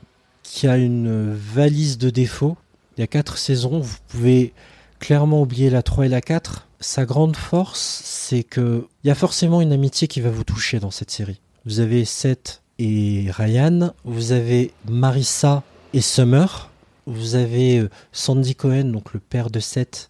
qui 0.42 0.66
a 0.66 0.78
une 0.78 1.34
valise 1.34 1.98
de 1.98 2.08
défauts 2.08 2.56
il 2.98 3.02
y 3.02 3.04
a 3.04 3.06
quatre 3.06 3.38
saisons, 3.38 3.78
vous 3.78 3.96
pouvez 4.08 4.52
clairement 4.98 5.42
oublier 5.42 5.70
la 5.70 5.82
3 5.82 6.06
et 6.06 6.08
la 6.08 6.20
4. 6.20 6.68
Sa 6.80 7.04
grande 7.04 7.36
force, 7.36 8.02
c'est 8.04 8.44
que 8.44 8.86
il 9.04 9.08
y 9.08 9.10
a 9.10 9.14
forcément 9.14 9.60
une 9.60 9.72
amitié 9.72 10.08
qui 10.08 10.20
va 10.20 10.30
vous 10.30 10.44
toucher 10.44 10.78
dans 10.78 10.90
cette 10.90 11.10
série. 11.10 11.40
Vous 11.64 11.80
avez 11.80 12.04
Seth 12.04 12.62
et 12.78 13.26
Ryan, 13.30 13.92
vous 14.04 14.32
avez 14.32 14.72
Marissa 14.88 15.62
et 15.92 16.00
Summer, 16.00 16.70
vous 17.06 17.34
avez 17.34 17.84
Sandy 18.12 18.54
Cohen, 18.54 18.84
donc 18.84 19.12
le 19.12 19.20
père 19.20 19.50
de 19.50 19.60
Seth, 19.60 20.08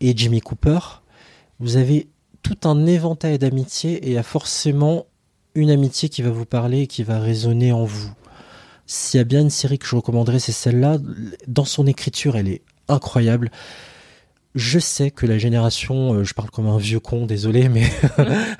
et 0.00 0.16
Jimmy 0.16 0.40
Cooper. 0.40 0.78
Vous 1.58 1.76
avez 1.76 2.08
tout 2.42 2.68
un 2.68 2.86
éventail 2.86 3.38
d'amitiés 3.38 3.94
et 3.94 4.08
il 4.08 4.12
y 4.12 4.18
a 4.18 4.22
forcément 4.22 5.06
une 5.54 5.70
amitié 5.70 6.08
qui 6.08 6.22
va 6.22 6.30
vous 6.30 6.44
parler 6.44 6.82
et 6.82 6.86
qui 6.86 7.02
va 7.02 7.18
résonner 7.18 7.72
en 7.72 7.84
vous. 7.84 8.12
S'il 8.86 9.18
y 9.18 9.20
a 9.20 9.24
bien 9.24 9.40
une 9.40 9.50
série 9.50 9.78
que 9.78 9.86
je 9.86 9.96
recommanderais, 9.96 10.38
c'est 10.38 10.52
celle-là. 10.52 10.98
Dans 11.48 11.64
son 11.64 11.86
écriture, 11.86 12.36
elle 12.36 12.48
est 12.48 12.62
incroyable. 12.88 13.50
Je 14.56 14.78
sais 14.78 15.10
que 15.10 15.26
la 15.26 15.36
génération, 15.36 16.14
euh, 16.14 16.24
je 16.24 16.32
parle 16.32 16.48
comme 16.48 16.66
un 16.66 16.78
vieux 16.78 16.98
con, 16.98 17.26
désolé, 17.26 17.68
mais 17.68 17.84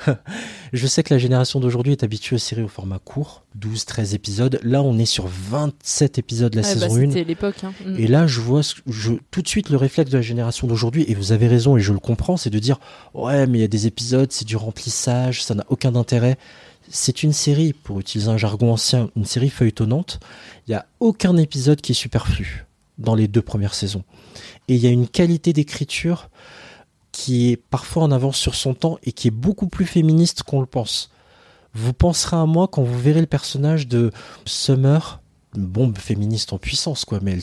je 0.74 0.86
sais 0.86 1.02
que 1.02 1.14
la 1.14 1.18
génération 1.18 1.58
d'aujourd'hui 1.58 1.92
est 1.92 2.04
habituée 2.04 2.36
aux 2.36 2.38
séries 2.38 2.62
au 2.62 2.68
format 2.68 2.98
court, 2.98 3.44
12, 3.54 3.86
13 3.86 4.12
épisodes. 4.12 4.60
Là, 4.62 4.82
on 4.82 4.98
est 4.98 5.06
sur 5.06 5.26
27 5.26 6.18
épisodes 6.18 6.54
la 6.54 6.62
saison 6.62 6.88
bah, 6.88 7.00
1. 7.00 7.08
C'était 7.08 7.24
l'époque. 7.24 7.64
Hein. 7.64 7.72
Mm. 7.86 7.96
Et 7.98 8.08
là, 8.08 8.26
je 8.26 8.42
vois 8.42 8.60
je, 8.86 9.12
tout 9.30 9.40
de 9.40 9.48
suite 9.48 9.70
le 9.70 9.78
réflexe 9.78 10.10
de 10.10 10.18
la 10.18 10.22
génération 10.22 10.66
d'aujourd'hui, 10.66 11.06
et 11.08 11.14
vous 11.14 11.32
avez 11.32 11.48
raison, 11.48 11.78
et 11.78 11.80
je 11.80 11.94
le 11.94 11.98
comprends, 11.98 12.36
c'est 12.36 12.50
de 12.50 12.58
dire 12.58 12.78
Ouais, 13.14 13.46
mais 13.46 13.56
il 13.56 13.62
y 13.62 13.64
a 13.64 13.68
des 13.68 13.86
épisodes, 13.86 14.30
c'est 14.30 14.46
du 14.46 14.56
remplissage, 14.56 15.42
ça 15.42 15.54
n'a 15.54 15.64
aucun 15.70 15.94
intérêt. 15.94 16.36
C'est 16.90 17.22
une 17.22 17.32
série, 17.32 17.72
pour 17.72 18.00
utiliser 18.00 18.28
un 18.28 18.36
jargon 18.36 18.70
ancien, 18.70 19.08
une 19.16 19.24
série 19.24 19.48
feuilletonnante. 19.48 20.20
Il 20.66 20.72
n'y 20.72 20.76
a 20.76 20.84
aucun 21.00 21.38
épisode 21.38 21.80
qui 21.80 21.92
est 21.92 21.96
superflu 21.96 22.65
dans 22.98 23.14
les 23.14 23.28
deux 23.28 23.42
premières 23.42 23.74
saisons. 23.74 24.04
Et 24.68 24.74
il 24.74 24.80
y 24.80 24.86
a 24.86 24.90
une 24.90 25.08
qualité 25.08 25.52
d'écriture 25.52 26.28
qui 27.12 27.50
est 27.50 27.56
parfois 27.56 28.02
en 28.02 28.12
avance 28.12 28.36
sur 28.36 28.54
son 28.54 28.74
temps 28.74 28.98
et 29.02 29.12
qui 29.12 29.28
est 29.28 29.32
beaucoup 29.32 29.68
plus 29.68 29.86
féministe 29.86 30.42
qu'on 30.42 30.60
le 30.60 30.66
pense. 30.66 31.10
Vous 31.72 31.92
penserez 31.92 32.36
à 32.36 32.46
moi 32.46 32.68
quand 32.68 32.82
vous 32.82 32.98
verrez 32.98 33.20
le 33.20 33.26
personnage 33.26 33.86
de 33.86 34.10
Summer, 34.44 35.20
une 35.56 35.66
bombe 35.66 35.98
féministe 35.98 36.52
en 36.52 36.58
puissance, 36.58 37.04
quoi, 37.04 37.20
mais 37.22 37.38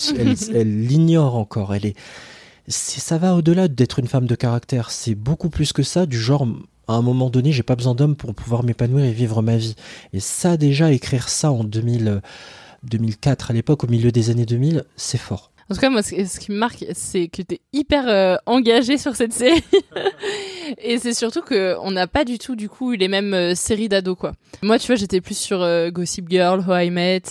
elle 0.54 0.88
l'ignore 0.88 1.36
encore. 1.36 1.74
Elle 1.74 1.88
est, 1.88 1.96
ça 2.68 3.18
va 3.18 3.36
au-delà 3.36 3.68
d'être 3.68 4.00
une 4.00 4.08
femme 4.08 4.28
de 4.28 4.36
caractère. 4.36 4.92
C'est 4.92 5.16
beaucoup 5.16 5.50
plus 5.50 5.74
que 5.74 5.84
ça, 5.84 6.06
du 6.06 6.20
genre, 6.20 6.48
à 6.88 6.94
un 6.94 7.02
moment 7.02 7.30
donné, 7.30 7.52
j'ai 7.52 7.64
pas 7.64 7.76
besoin 7.76 7.96
d'homme 7.96 8.16
pour 8.16 8.34
pouvoir 8.34 8.64
m'épanouir 8.64 9.06
et 9.06 9.12
vivre 9.12 9.42
ma 9.42 9.58
vie. 9.58 9.76
Et 10.14 10.20
ça, 10.20 10.58
déjà, 10.58 10.92
écrire 10.92 11.30
ça 11.30 11.52
en 11.52 11.64
2000, 11.64 12.22
2004, 12.84 13.52
à 13.52 13.54
l'époque, 13.54 13.84
au 13.84 13.88
milieu 13.88 14.12
des 14.12 14.30
années 14.30 14.46
2000, 14.46 14.84
c'est 14.96 15.18
fort. 15.18 15.52
En 15.70 15.76
tout 15.76 15.82
cas, 15.82 15.90
moi, 15.90 16.04
ce, 16.04 16.40
qui 16.40 16.52
me 16.52 16.58
marque, 16.58 16.86
c'est 16.94 17.28
que 17.28 17.42
tu 17.42 17.56
es 17.56 17.62
hyper 17.72 18.08
euh, 18.08 18.36
engagé 18.46 18.98
sur 18.98 19.16
cette 19.16 19.34
série. 19.34 19.64
Et 20.82 20.98
c'est 20.98 21.14
surtout 21.14 21.42
que 21.42 21.76
on 21.82 21.92
n'a 21.92 22.08
pas 22.08 22.26
du 22.26 22.38
tout, 22.38 22.56
du 22.56 22.70
coup, 22.70 22.92
les 22.92 23.08
mêmes 23.08 23.34
euh, 23.34 23.56
séries 23.56 23.90
d'ados, 23.90 24.18
quoi. 24.18 24.34
Moi, 24.62 24.80
tu 24.80 24.88
vois, 24.88 24.96
j'étais 24.96 25.22
plus 25.22 25.38
sur 25.38 25.62
euh, 25.62 25.90
Gossip 25.90 26.30
Girl, 26.30 26.64
How 26.68 26.78
I 26.78 26.90
Met, 26.90 27.24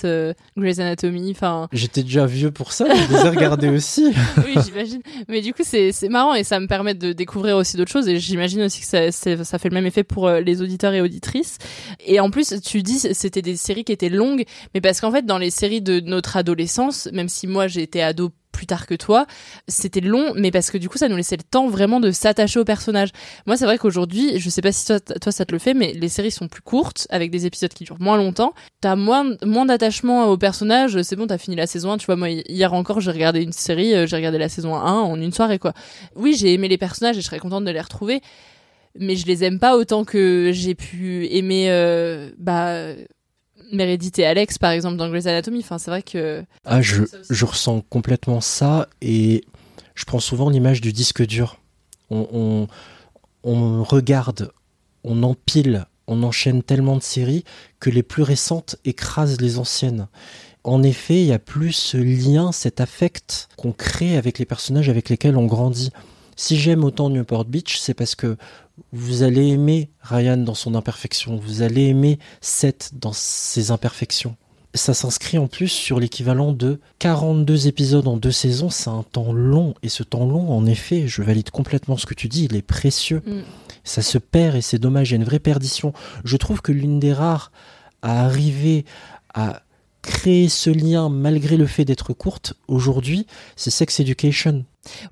Grey's 0.57 0.79
Anatomy, 0.79 1.31
enfin... 1.31 1.69
J'étais 1.73 2.03
déjà 2.03 2.27
vieux 2.27 2.51
pour 2.51 2.73
ça, 2.73 2.87
je 2.87 3.15
les 3.15 3.27
ai 3.27 3.29
regardés 3.29 3.69
aussi. 3.71 4.13
oui, 4.39 4.55
j'imagine. 4.65 5.03
Mais 5.29 5.41
du 5.41 5.53
coup, 5.55 5.63
c'est 5.65 5.93
marrant 6.09 6.35
et 6.35 6.45
ça 6.45 6.61
me 6.61 6.67
permet 6.67 6.95
de 6.95 7.13
découvrir 7.13 7.57
aussi 7.57 7.77
d'autres 7.77 7.93
choses. 7.93 8.09
Et 8.09 8.19
j'imagine 8.19 8.63
aussi 8.63 8.81
que 8.81 8.87
ça, 8.87 9.11
ça 9.11 9.59
fait 9.59 9.69
le 9.69 9.75
même 9.75 9.87
effet 9.87 10.05
pour 10.05 10.31
les 10.31 10.63
auditeurs 10.63 10.93
et 10.93 11.01
auditrices. 11.01 11.59
Et 12.05 12.21
en 12.21 12.31
plus, 12.31 12.55
tu 12.63 12.83
dis, 12.83 12.99
c'était 12.99 13.43
des 13.43 13.57
séries 13.57 13.85
qui 13.85 13.93
étaient 13.93 14.09
longues, 14.09 14.45
mais 14.75 14.81
parce 14.81 15.01
qu'en 15.01 15.11
fait, 15.11 15.25
dans 15.25 15.39
les 15.39 15.51
séries 15.51 15.83
de 15.83 16.01
notre 16.01 16.37
adolescence, 16.37 17.09
même 17.13 17.29
si 17.29 17.47
moi 17.47 17.67
j'ai 17.67 17.83
été 17.83 18.03
ado 18.03 18.31
plus 18.53 18.67
tard 18.67 18.87
que 18.87 18.95
toi. 18.95 19.27
C'était 19.67 20.01
long, 20.01 20.33
mais 20.37 20.51
parce 20.51 20.71
que 20.71 20.79
du 20.79 20.89
coup, 20.89 20.99
ça 20.99 21.09
nous 21.09 21.17
laissait 21.17 21.37
le 21.37 21.43
temps 21.43 21.69
vraiment 21.69 21.99
de 21.99 22.11
s'attacher 22.11 22.61
au 22.61 22.65
personnage. 22.65 23.11
Moi, 23.47 23.57
c'est 23.57 23.65
vrai 23.65 23.79
qu'aujourd'hui, 23.79 24.39
je 24.39 24.51
sais 24.51 24.63
pas 24.63 24.73
si 24.73 24.87
toi, 24.87 25.01
toi, 25.01 25.33
ça 25.33 25.45
te 25.45 25.53
le 25.53 25.59
fait, 25.59 25.75
mais 25.75 25.93
les 25.95 26.09
séries 26.09 26.31
sont 26.31 26.49
plus 26.49 26.63
courtes, 26.63 27.07
avec 27.11 27.31
des 27.31 27.47
épisodes 27.47 27.73
qui 27.73 27.85
durent 27.85 28.01
moins 28.01 28.17
longtemps. 28.17 28.53
T'as 28.81 28.95
moins, 28.95 29.37
moins 29.45 29.67
d'attachement 29.67 30.27
au 30.27 30.37
personnage. 30.37 31.03
C'est 31.03 31.17
bon, 31.17 31.27
t'as 31.27 31.39
fini 31.39 31.57
la 31.57 31.67
saison 31.67 31.93
1. 31.93 31.99
Tu 31.99 32.07
vois, 32.07 32.17
moi, 32.17 32.29
hier 32.29 32.73
encore, 32.73 33.01
j'ai 33.01 33.11
regardé 33.11 33.43
une 33.43 33.53
série, 33.53 33.95
euh, 33.95 34.07
j'ai 34.07 34.17
regardé 34.17 34.39
la 34.39 34.49
saison 34.49 34.77
1 34.77 34.93
en 34.93 35.21
une 35.21 35.33
soirée, 35.33 35.59
quoi. 35.59 35.73
Oui, 36.15 36.35
j'ai 36.39 36.53
aimé 36.53 36.69
les 36.69 36.79
personnages 36.79 37.17
et 37.17 37.21
je 37.21 37.27
serais 37.27 37.39
contente 37.39 37.65
de 37.65 37.71
les 37.71 37.81
retrouver. 37.81 38.21
Mais 38.99 39.17
je 39.17 39.27
les 39.27 39.43
aime 39.45 39.59
pas 39.59 39.77
autant 39.77 40.05
que 40.05 40.51
j'ai 40.53 40.75
pu 40.75 41.27
aimer, 41.31 41.71
euh, 41.71 42.31
bah, 42.37 42.95
Meredith 43.73 44.19
et 44.19 44.27
Alex, 44.27 44.59
par 44.59 44.71
exemple, 44.71 44.97
dans 44.97 45.09
Grey's 45.09 45.27
Anatomy. 45.27 45.61
Enfin, 45.61 45.79
c'est 45.79 45.91
vrai 45.91 46.03
que. 46.03 46.45
Ah, 46.65 46.83
je, 46.83 47.05
je, 47.29 47.45
ressens 47.45 47.83
complètement 47.89 48.41
ça 48.41 48.89
et 49.01 49.45
je 49.95 50.05
prends 50.05 50.21
souvent 50.21 50.51
l'image 50.51 50.81
du 50.81 50.93
disque 50.93 51.27
dur. 51.27 51.59
On, 52.11 52.29
on, 52.33 52.67
on, 53.45 53.83
regarde, 53.83 54.53
on 55.05 55.23
empile, 55.23 55.87
on 56.07 56.23
enchaîne 56.23 56.63
tellement 56.63 56.97
de 56.97 57.03
séries 57.03 57.45
que 57.81 57.91
les 57.91 58.03
plus 58.03 58.23
récentes 58.23 58.77
écrasent 58.85 59.41
les 59.41 59.59
anciennes. 59.59 60.09
En 60.65 60.83
effet, 60.83 61.21
il 61.21 61.27
y 61.27 61.33
a 61.33 61.39
plus 61.39 61.73
ce 61.73 61.97
lien, 61.97 62.53
cet 62.53 62.81
affect 62.81 63.49
qu'on 63.57 63.73
crée 63.73 64.17
avec 64.17 64.39
les 64.39 64.45
personnages 64.45 64.89
avec 64.89 65.09
lesquels 65.09 65.37
on 65.37 65.47
grandit. 65.47 65.91
Si 66.37 66.57
j'aime 66.57 66.85
autant 66.85 67.11
Newport 67.11 67.45
Beach, 67.45 67.79
c'est 67.79 67.95
parce 67.95 68.15
que 68.15 68.37
vous 68.93 69.23
allez 69.23 69.49
aimer 69.49 69.91
Ryan 70.01 70.37
dans 70.37 70.55
son 70.55 70.75
imperfection, 70.75 71.37
vous 71.37 71.63
allez 71.63 71.87
aimer 71.87 72.19
Seth 72.41 72.91
dans 72.95 73.13
ses 73.13 73.71
imperfections. 73.71 74.37
Ça 74.75 74.95
s'inscrit 74.95 75.37
en 75.37 75.49
plus 75.49 75.69
sur 75.69 76.01
l'équivalent 76.01 76.53
de 76.53 76.81
42 76.99 77.67
épisodes 77.67 78.09
en 78.09 78.17
deux 78.17 78.31
saisons, 78.31 78.71
c'est 78.71 78.89
un 78.89 79.03
temps 79.03 79.33
long, 79.33 79.75
et 79.83 79.91
ce 79.91 80.03
temps 80.03 80.27
long, 80.27 80.51
en 80.51 80.65
effet, 80.65 81.07
je 81.07 81.23
valide 81.23 81.51
complètement 81.51 81.99
ce 81.99 82.07
que 82.07 82.15
tu 82.15 82.29
dis, 82.29 82.45
il 82.45 82.57
est 82.57 82.63
précieux. 82.63 83.23
Mm. 83.27 83.41
Ça 83.85 84.01
se 84.01 84.17
perd 84.17 84.57
et 84.57 84.63
c'est 84.63 84.79
dommage, 84.79 85.11
il 85.11 85.13
y 85.13 85.17
a 85.17 85.19
une 85.19 85.25
vraie 85.25 85.41
perdition. 85.41 85.93
Je 86.25 86.37
trouve 86.37 86.63
que 86.63 86.73
l'une 86.73 87.01
des 87.01 87.13
rares 87.13 87.53
à 88.01 88.25
arriver 88.25 88.85
à 89.35 89.63
créer 90.03 90.49
ce 90.49 90.71
lien 90.71 91.09
malgré 91.09 91.57
le 91.57 91.67
fait 91.67 91.85
d'être 91.85 92.13
courte 92.13 92.55
aujourd'hui, 92.69 93.27
c'est 93.57 93.71
Sex 93.71 94.01
Education. 94.01 94.65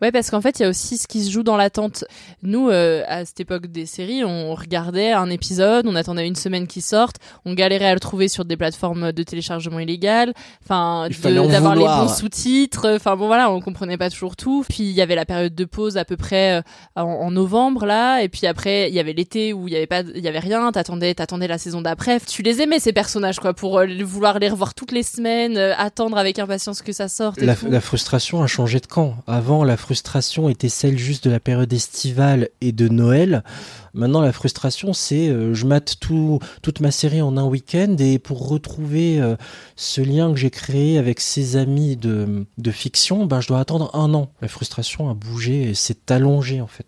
Ouais, 0.02 0.10
parce 0.10 0.30
qu'en 0.30 0.40
fait, 0.40 0.58
il 0.58 0.62
y 0.62 0.66
a 0.66 0.68
aussi 0.68 0.98
ce 0.98 1.06
qui 1.06 1.22
se 1.22 1.30
joue 1.30 1.42
dans 1.42 1.56
l'attente. 1.56 2.04
Nous, 2.42 2.68
euh, 2.68 3.04
à 3.06 3.24
cette 3.24 3.40
époque 3.40 3.66
des 3.68 3.86
séries, 3.86 4.24
on 4.24 4.54
regardait 4.54 5.12
un 5.12 5.30
épisode, 5.30 5.86
on 5.86 5.94
attendait 5.94 6.26
une 6.26 6.36
semaine 6.36 6.66
qui 6.66 6.80
sorte, 6.80 7.16
on 7.44 7.54
galérait 7.54 7.86
à 7.86 7.94
le 7.94 8.00
trouver 8.00 8.28
sur 8.28 8.44
des 8.44 8.56
plateformes 8.56 9.12
de 9.12 9.22
téléchargement 9.22 9.78
illégal, 9.78 10.32
enfin, 10.64 11.08
d'avoir 11.22 11.76
les 11.76 11.84
bons 11.84 12.08
sous-titres, 12.08 12.94
enfin 12.96 13.16
bon 13.16 13.28
voilà, 13.28 13.50
on 13.50 13.60
comprenait 13.60 13.96
pas 13.96 14.10
toujours 14.10 14.36
tout. 14.36 14.64
Puis 14.68 14.82
il 14.82 14.92
y 14.92 15.02
avait 15.02 15.14
la 15.14 15.24
période 15.24 15.54
de 15.54 15.64
pause 15.64 15.96
à 15.96 16.04
peu 16.04 16.16
près 16.16 16.58
euh, 16.58 16.62
en, 16.96 17.30
novembre 17.30 17.86
là, 17.86 18.22
et 18.22 18.28
puis 18.28 18.46
après 18.46 18.88
il 18.88 18.94
y 18.94 18.98
avait 18.98 19.12
l'été 19.12 19.52
où 19.52 19.68
il 19.68 19.74
y 19.74 19.76
avait 19.76 19.86
pas, 19.86 20.00
il 20.00 20.22
y 20.22 20.28
avait 20.28 20.40
rien, 20.40 20.72
t'attendais, 20.72 21.14
t'attendais 21.14 21.46
la 21.46 21.58
saison 21.58 21.80
d'après. 21.80 22.18
Tu 22.20 22.42
les 22.42 22.60
aimais 22.60 22.80
ces 22.80 22.92
personnages 22.92 23.38
quoi, 23.38 23.54
pour 23.54 23.78
euh, 23.78 23.86
vouloir 24.02 24.38
les 24.40 24.48
revoir 24.48 24.74
toutes 24.74 24.92
les 24.92 25.04
semaines, 25.04 25.56
attendre 25.56 26.18
avec 26.18 26.38
impatience 26.38 26.82
que 26.82 26.92
ça 26.92 27.08
sorte. 27.08 27.40
la, 27.40 27.54
la 27.68 27.80
frustration 27.80 28.42
a 28.42 28.46
changé 28.48 28.80
de 28.80 28.86
camp. 28.86 29.14
Avant 29.26 29.59
la 29.64 29.76
frustration 29.76 30.48
était 30.48 30.68
celle 30.68 30.98
juste 30.98 31.24
de 31.24 31.30
la 31.30 31.40
période 31.40 31.72
estivale 31.72 32.48
et 32.60 32.72
de 32.72 32.88
Noël. 32.88 33.42
Maintenant, 33.92 34.20
la 34.20 34.32
frustration, 34.32 34.92
c'est 34.92 35.28
euh, 35.28 35.52
je 35.52 35.66
mate 35.66 35.96
tout, 36.00 36.38
toute 36.62 36.80
ma 36.80 36.90
série 36.90 37.22
en 37.22 37.36
un 37.36 37.44
week-end 37.44 37.96
et 37.98 38.18
pour 38.18 38.48
retrouver 38.48 39.20
euh, 39.20 39.36
ce 39.74 40.00
lien 40.00 40.32
que 40.32 40.38
j'ai 40.38 40.50
créé 40.50 40.96
avec 40.96 41.18
ses 41.18 41.56
amis 41.56 41.96
de, 41.96 42.46
de 42.56 42.70
fiction, 42.70 43.26
ben, 43.26 43.40
je 43.40 43.48
dois 43.48 43.58
attendre 43.58 43.90
un 43.94 44.14
an. 44.14 44.30
La 44.42 44.48
frustration 44.48 45.10
a 45.10 45.14
bougé 45.14 45.70
et 45.70 45.74
s'est 45.74 45.96
allongée 46.08 46.60
en 46.60 46.68
fait. 46.68 46.86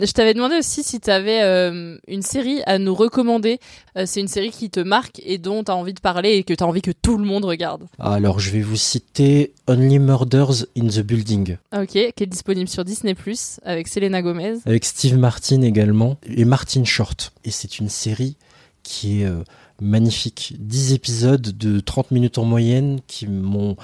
Je 0.00 0.12
t'avais 0.12 0.34
demandé 0.34 0.56
aussi 0.56 0.84
si 0.84 1.00
tu 1.00 1.10
avais 1.10 1.42
euh, 1.42 1.98
une 2.06 2.22
série 2.22 2.62
à 2.66 2.78
nous 2.78 2.94
recommander. 2.94 3.58
c'est 4.04 4.20
une 4.20 4.28
série 4.28 4.50
qui 4.50 4.70
te 4.70 4.80
marque 4.80 5.20
et 5.24 5.38
dont 5.38 5.64
tu 5.64 5.72
as 5.72 5.76
envie 5.76 5.94
de 5.94 6.00
parler 6.00 6.34
et 6.34 6.44
que 6.44 6.54
tu 6.54 6.62
as 6.62 6.66
envie 6.66 6.82
que 6.82 6.92
tout 6.92 7.18
le 7.18 7.24
monde 7.24 7.44
regarde. 7.44 7.84
Alors, 7.98 8.38
je 8.38 8.50
vais 8.50 8.60
vous 8.60 8.76
citer 8.76 9.52
Only 9.66 9.98
Murders 9.98 10.66
in 10.76 10.86
the 10.86 11.00
Building. 11.00 11.56
Ok, 11.76 11.98
qui 12.16 12.22
est 12.22 12.28
disponible 12.28 12.68
sur 12.68 12.84
Disney⁇ 12.84 13.14
avec 13.64 13.88
Selena 13.88 14.22
Gomez. 14.22 14.58
Avec 14.66 14.84
Steve 14.84 15.18
Martin 15.18 15.62
également. 15.62 16.16
Et 16.24 16.44
Martin 16.44 16.84
Short. 16.84 17.32
Et 17.44 17.50
c'est 17.50 17.78
une 17.78 17.88
série 17.88 18.36
qui 18.82 19.22
est 19.22 19.24
euh, 19.24 19.42
magnifique. 19.80 20.54
10 20.58 20.92
épisodes 20.92 21.40
de 21.40 21.80
30 21.80 22.10
minutes 22.12 22.38
en 22.38 22.44
moyenne 22.44 23.00
qui 23.06 23.26
m'ont 23.26 23.76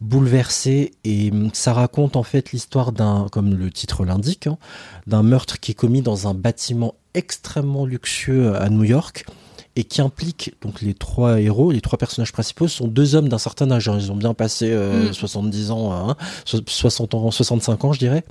bouleversé 0.00 0.92
et 1.04 1.32
ça 1.52 1.72
raconte 1.72 2.16
en 2.16 2.22
fait 2.22 2.52
l'histoire 2.52 2.92
d'un, 2.92 3.26
comme 3.32 3.54
le 3.54 3.70
titre 3.70 4.04
l'indique, 4.04 4.46
hein, 4.46 4.58
d'un 5.06 5.22
meurtre 5.22 5.58
qui 5.58 5.72
est 5.72 5.74
commis 5.74 6.02
dans 6.02 6.28
un 6.28 6.34
bâtiment 6.34 6.94
extrêmement 7.14 7.86
luxueux 7.86 8.54
à 8.56 8.68
New 8.68 8.84
York 8.84 9.26
et 9.78 9.84
qui 9.84 10.00
implique 10.02 10.54
donc 10.60 10.82
les 10.82 10.92
trois 10.92 11.40
héros, 11.40 11.70
les 11.70 11.80
trois 11.80 11.98
personnages 11.98 12.32
principaux 12.32 12.66
sont 12.66 12.88
deux 12.88 13.14
hommes 13.14 13.28
d'un 13.28 13.38
certain 13.38 13.70
âge. 13.70 13.88
Hein. 13.88 13.96
Ils 14.00 14.10
ont 14.10 14.16
bien 14.16 14.34
passé 14.34 14.76
70 15.12 15.70
euh, 15.70 15.72
mm. 15.72 15.72
ans, 15.72 16.16
60 16.66 17.14
hein, 17.14 17.18
ans, 17.18 17.30
65 17.30 17.84
ans, 17.84 17.92
je 17.92 18.00
dirais. 18.00 18.24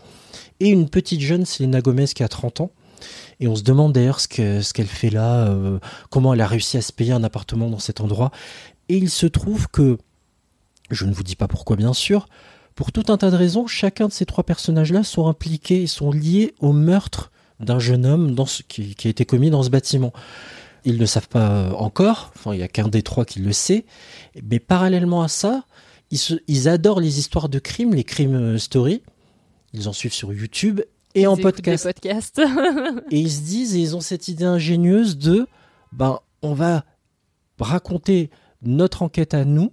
Et 0.59 0.67
une 0.67 0.89
petite 0.89 1.21
jeune, 1.21 1.45
Selena 1.45 1.79
Gomez, 1.79 2.07
qui 2.07 2.21
a 2.21 2.27
30 2.27 2.59
ans, 2.59 2.71
et 3.39 3.47
on 3.47 3.55
se 3.55 3.63
demande 3.63 3.93
d'ailleurs 3.93 4.19
ce 4.19 4.27
qu'elle 4.27 4.87
fait 4.87 5.09
là, 5.09 5.47
euh, 5.47 5.79
comment 6.09 6.33
elle 6.33 6.41
a 6.41 6.47
réussi 6.47 6.75
à 6.75 6.81
se 6.81 6.91
payer 6.91 7.13
un 7.13 7.23
appartement 7.23 7.69
dans 7.69 7.79
cet 7.79 8.01
endroit. 8.01 8.31
Et 8.89 8.97
il 8.97 9.09
se 9.09 9.25
trouve 9.25 9.69
que, 9.69 9.97
je 10.91 11.05
ne 11.05 11.13
vous 11.13 11.23
dis 11.23 11.37
pas 11.37 11.47
pourquoi 11.47 11.77
bien 11.77 11.93
sûr, 11.93 12.27
pour 12.75 12.91
tout 12.91 13.05
un 13.07 13.15
tas 13.15 13.31
de 13.31 13.37
raisons, 13.37 13.67
chacun 13.67 14.07
de 14.07 14.11
ces 14.11 14.25
trois 14.25 14.43
personnages-là 14.43 15.03
sont 15.03 15.27
impliqués 15.27 15.83
et 15.83 15.87
sont 15.87 16.11
liés 16.11 16.55
au 16.59 16.73
meurtre 16.73 17.31
d'un 17.61 17.79
jeune 17.79 18.05
homme 18.05 18.35
dans 18.35 18.45
ce, 18.45 18.63
qui, 18.63 18.95
a 19.05 19.07
été 19.07 19.23
commis 19.23 19.49
dans 19.49 19.63
ce 19.63 19.69
bâtiment. 19.69 20.11
Ils 20.85 20.97
ne 20.97 21.05
savent 21.05 21.27
pas 21.27 21.73
encore, 21.73 22.31
enfin 22.35 22.53
il 22.53 22.57
n'y 22.57 22.63
a 22.63 22.67
qu'un 22.67 22.87
des 22.87 23.01
trois 23.01 23.25
qui 23.25 23.39
le 23.39 23.51
sait, 23.53 23.85
mais 24.43 24.59
parallèlement 24.59 25.21
à 25.21 25.27
ça, 25.27 25.63
ils, 26.11 26.19
ils 26.47 26.67
adorent 26.69 26.99
les 26.99 27.19
histoires 27.19 27.49
de 27.49 27.59
crimes, 27.59 27.93
les 27.93 28.03
crimes 28.03 28.35
euh, 28.35 28.57
story, 28.57 29.01
ils 29.73 29.87
en 29.89 29.93
suivent 29.93 30.13
sur 30.13 30.33
YouTube 30.33 30.81
et 31.15 31.27
en 31.27 31.35
podcast. 31.35 31.83
et 33.11 33.19
ils 33.19 33.31
se 33.31 33.41
disent, 33.41 33.75
et 33.75 33.79
ils 33.79 33.95
ont 33.95 34.01
cette 34.01 34.27
idée 34.27 34.45
ingénieuse 34.45 35.17
de, 35.17 35.47
ben, 35.91 36.19
on 36.41 36.53
va 36.53 36.85
raconter 37.59 38.29
notre 38.61 39.01
enquête 39.01 39.33
à 39.33 39.45
nous 39.45 39.71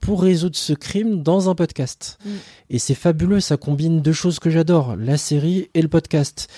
pour 0.00 0.22
résoudre 0.22 0.56
ce 0.56 0.72
crime 0.72 1.22
dans 1.22 1.50
un 1.50 1.54
podcast. 1.54 2.18
Mm. 2.24 2.30
Et 2.70 2.78
c'est 2.78 2.94
fabuleux, 2.94 3.40
ça 3.40 3.56
combine 3.56 4.00
deux 4.00 4.12
choses 4.12 4.38
que 4.38 4.50
j'adore, 4.50 4.96
la 4.96 5.16
série 5.16 5.68
et 5.74 5.82
le 5.82 5.88
podcast. 5.88 6.48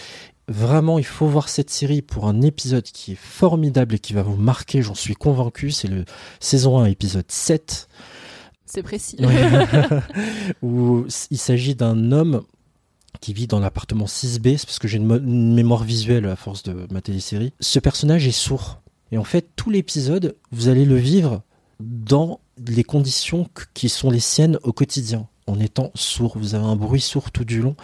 Vraiment, 0.48 0.98
il 0.98 1.04
faut 1.04 1.26
voir 1.26 1.50
cette 1.50 1.68
série 1.68 2.00
pour 2.00 2.26
un 2.26 2.40
épisode 2.40 2.84
qui 2.84 3.12
est 3.12 3.18
formidable 3.20 3.96
et 3.96 3.98
qui 3.98 4.14
va 4.14 4.22
vous 4.22 4.36
marquer, 4.36 4.80
j'en 4.80 4.94
suis 4.94 5.14
convaincu. 5.14 5.70
C'est 5.70 5.88
le 5.88 6.06
saison 6.40 6.78
1, 6.78 6.86
épisode 6.86 7.30
7. 7.30 7.86
C'est 8.64 8.82
précis. 8.82 9.18
où 10.62 11.04
il 11.30 11.38
s'agit 11.38 11.74
d'un 11.74 12.12
homme 12.12 12.42
qui 13.20 13.34
vit 13.34 13.46
dans 13.46 13.60
l'appartement 13.60 14.06
6B, 14.06 14.56
c'est 14.56 14.66
parce 14.66 14.78
que 14.78 14.88
j'ai 14.88 14.96
une, 14.96 15.54
mémoire 15.54 15.84
visuelle 15.84 16.24
à 16.24 16.36
force 16.36 16.62
de 16.62 16.86
ma 16.90 17.02
télésérie. 17.02 17.52
Ce 17.60 17.78
personnage 17.78 18.26
est 18.26 18.32
sourd. 18.32 18.80
Et 19.12 19.18
en 19.18 19.24
fait, 19.24 19.50
tout 19.54 19.68
l'épisode, 19.68 20.36
vous 20.50 20.68
allez 20.68 20.86
le 20.86 20.96
vivre 20.96 21.42
dans 21.80 22.40
les 22.66 22.84
conditions 22.84 23.48
qui 23.74 23.90
sont 23.90 24.10
les 24.10 24.20
siennes 24.20 24.58
au 24.62 24.72
quotidien, 24.72 25.28
en 25.46 25.60
étant 25.60 25.90
sourd. 25.94 26.38
Vous 26.38 26.54
avez 26.54 26.64
un 26.64 26.76
bruit 26.76 27.00
sourd 27.02 27.30
tout 27.30 27.44
du 27.44 27.60
long. 27.60 27.76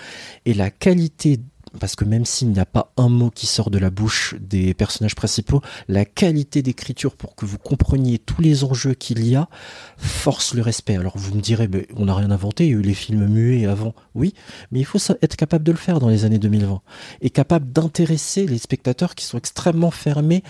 Et 0.47 0.55
la 0.55 0.71
qualité 0.71 1.41
parce 1.81 1.97
que 1.97 2.05
même 2.05 2.25
s'il 2.25 2.51
n'y 2.51 2.61
a 2.61 2.67
pas 2.67 2.93
un 2.97 3.09
mot 3.09 3.31
qui 3.31 3.47
sort 3.47 3.71
de 3.71 3.79
la 3.79 3.91
bouche 3.91 4.35
des 4.41 4.75
personnages 4.75 5.15
principaux, 5.15 5.61
la 5.89 6.05
qualité 6.05 6.63
d'écriture 6.63 7.17
pour 7.17 7.35
que 7.35 7.47
vous 7.47 7.59
compreniez 7.59 8.19
tous 8.19 8.41
les 8.41 8.65
enjeux 8.65 8.95
qu'il 8.95 9.27
y 9.27 9.35
a 9.37 9.49
force 9.97 10.55
le 10.55 10.63
respect. 10.63 10.97
Alors 10.97 11.17
vous 11.17 11.35
me 11.35 11.41
direz, 11.41 11.69
on 11.97 12.07
n'a 12.07 12.15
rien 12.15 12.31
inventé, 12.31 12.67
il 12.67 12.71
y 12.71 12.75
a 12.75 12.79
eu 12.79 12.83
les 12.83 12.95
films 12.95 13.27
muets 13.27 13.67
avant, 13.67 13.95
oui, 14.15 14.35
mais 14.71 14.81
il 14.81 14.85
faut 14.85 14.99
être 15.23 15.37
capable 15.37 15.65
de 15.65 15.73
le 15.73 15.79
faire 15.79 15.99
dans 15.99 16.09
les 16.09 16.25
années 16.25 16.39
2020 16.39 16.81
et 17.23 17.31
capable 17.31 17.73
d'intéresser 17.73 18.47
les 18.47 18.59
spectateurs 18.59 19.15
qui 19.15 19.25
sont 19.25 19.39
extrêmement 19.39 19.91
fermés 19.91 20.43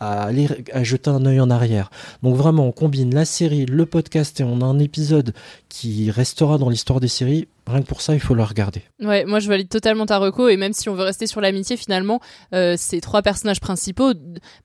à 0.00 0.30
à 0.72 0.84
jeter 0.84 1.10
un 1.10 1.24
œil 1.26 1.40
en 1.40 1.50
arrière. 1.50 1.90
Donc 2.22 2.36
vraiment, 2.36 2.66
on 2.66 2.72
combine 2.72 3.14
la 3.14 3.24
série, 3.24 3.66
le 3.66 3.86
podcast 3.86 4.40
et 4.40 4.44
on 4.44 4.60
a 4.60 4.64
un 4.64 4.78
épisode 4.78 5.34
qui 5.68 6.10
restera 6.10 6.58
dans 6.58 6.68
l'histoire 6.68 7.00
des 7.00 7.08
séries 7.08 7.48
Rien 7.66 7.82
que 7.82 7.86
pour 7.86 8.00
ça, 8.00 8.14
il 8.14 8.20
faut 8.20 8.34
le 8.34 8.42
regarder. 8.42 8.82
Ouais, 9.00 9.24
moi 9.24 9.38
je 9.38 9.48
valide 9.48 9.68
totalement 9.68 10.06
ta 10.06 10.18
reco 10.18 10.48
et 10.48 10.56
même 10.56 10.72
si 10.72 10.88
on 10.88 10.94
veut 10.94 11.04
rester 11.04 11.26
sur 11.26 11.40
l'amitié, 11.40 11.76
finalement, 11.76 12.20
euh, 12.54 12.74
ces 12.76 13.00
trois 13.00 13.22
personnages 13.22 13.60
principaux, 13.60 14.12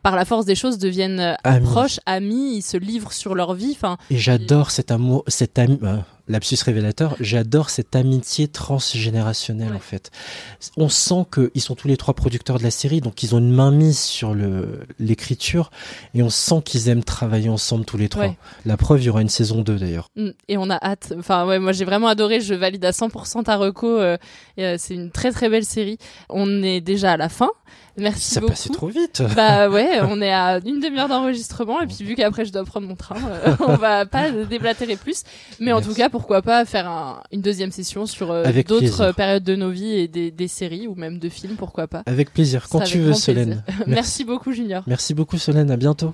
par 0.03 0.15
la 0.15 0.25
force 0.25 0.45
des 0.45 0.55
choses, 0.55 0.77
deviennent 0.77 1.19
euh, 1.19 1.59
proches, 1.61 1.99
amis, 2.05 2.57
ils 2.57 2.61
se 2.61 2.77
livrent 2.77 3.13
sur 3.13 3.35
leur 3.35 3.53
vie. 3.53 3.77
Et 4.09 4.17
j'adore 4.17 4.71
cet 4.71 4.91
amour, 4.91 5.23
cet 5.27 5.59
ami. 5.59 5.79
Euh, 5.83 5.97
lapsus 6.27 6.57
révélateur, 6.63 7.15
j'adore 7.19 7.69
cette 7.69 7.95
amitié 7.95 8.47
transgénérationnelle 8.47 9.73
en 9.73 9.79
fait. 9.79 10.11
On 10.75 10.89
sent 10.89 11.25
qu'ils 11.33 11.61
sont 11.61 11.75
tous 11.75 11.87
les 11.87 11.97
trois 11.97 12.13
producteurs 12.13 12.57
de 12.57 12.63
la 12.63 12.71
série, 12.71 13.01
donc 13.01 13.23
ils 13.23 13.35
ont 13.35 13.39
une 13.39 13.51
main 13.51 13.71
mise 13.71 13.99
sur 13.99 14.35
l'écriture 14.99 15.71
et 16.13 16.23
on 16.23 16.29
sent 16.29 16.61
qu'ils 16.65 16.89
aiment 16.89 17.03
travailler 17.03 17.49
ensemble 17.49 17.85
tous 17.85 17.97
les 17.97 18.09
trois. 18.09 18.35
La 18.65 18.77
preuve, 18.77 19.01
il 19.01 19.05
y 19.05 19.09
aura 19.09 19.21
une 19.21 19.29
saison 19.29 19.61
2 19.61 19.77
d'ailleurs. 19.77 20.09
Mm, 20.15 20.29
et 20.47 20.57
on 20.57 20.69
a 20.69 20.77
hâte. 20.83 21.13
Enfin 21.17 21.45
ouais, 21.45 21.59
moi 21.59 21.71
j'ai 21.71 21.85
vraiment 21.85 22.07
adoré, 22.07 22.41
je 22.41 22.53
valide 22.53 22.83
à 22.85 22.91
100% 22.91 23.43
ta 23.43 23.55
reco. 23.55 23.87
Euh, 23.87 24.17
euh, 24.59 24.75
c'est 24.77 24.95
une 24.95 25.11
très 25.11 25.31
très 25.31 25.49
belle 25.49 25.65
série. 25.65 25.97
On 26.29 26.63
est 26.63 26.81
déjà 26.81 27.13
à 27.13 27.17
la 27.17 27.29
fin. 27.29 27.49
Merci 27.97 28.35
ça 28.35 28.39
beaucoup. 28.39 28.51
passait 28.51 28.69
trop 28.69 28.87
vite. 28.87 29.23
Bah 29.35 29.69
ouais, 29.69 29.99
on 30.01 30.21
est 30.21 30.31
à 30.31 30.59
une 30.65 30.79
demi-heure 30.79 31.07
d'enregistrement 31.07 31.81
et 31.81 31.87
puis 31.87 32.03
vu 32.03 32.15
qu'après 32.15 32.45
je 32.45 32.51
dois 32.51 32.63
prendre 32.63 32.87
mon 32.87 32.95
train, 32.95 33.17
euh, 33.29 33.55
on 33.59 33.75
va 33.75 34.05
pas 34.05 34.31
déblatérer 34.31 34.95
plus. 34.95 35.23
Mais 35.59 35.71
en 35.71 35.81
tout 35.81 35.93
cas, 35.93 36.09
pourquoi 36.09 36.41
pas 36.41 36.65
faire 36.65 36.87
un, 36.87 37.21
une 37.31 37.41
deuxième 37.41 37.71
session 37.71 38.05
sur 38.05 38.31
euh, 38.31 38.45
d'autres 38.67 39.11
périodes 39.13 39.43
de 39.43 39.55
nos 39.55 39.71
vies 39.71 39.93
et 39.93 40.07
des, 40.07 40.31
des, 40.31 40.47
séries 40.47 40.87
ou 40.87 40.95
même 40.95 41.19
de 41.19 41.29
films, 41.29 41.55
pourquoi 41.55 41.87
pas. 41.87 42.03
Avec 42.05 42.31
plaisir, 42.31 42.67
quand 42.69 42.81
tu 42.81 42.99
veux, 42.99 43.13
Solène. 43.13 43.63
Merci 43.87 44.23
beaucoup, 44.23 44.51
Junior. 44.51 44.83
Merci 44.87 45.13
beaucoup, 45.13 45.37
Solène. 45.37 45.71
À 45.71 45.77
bientôt. 45.77 46.13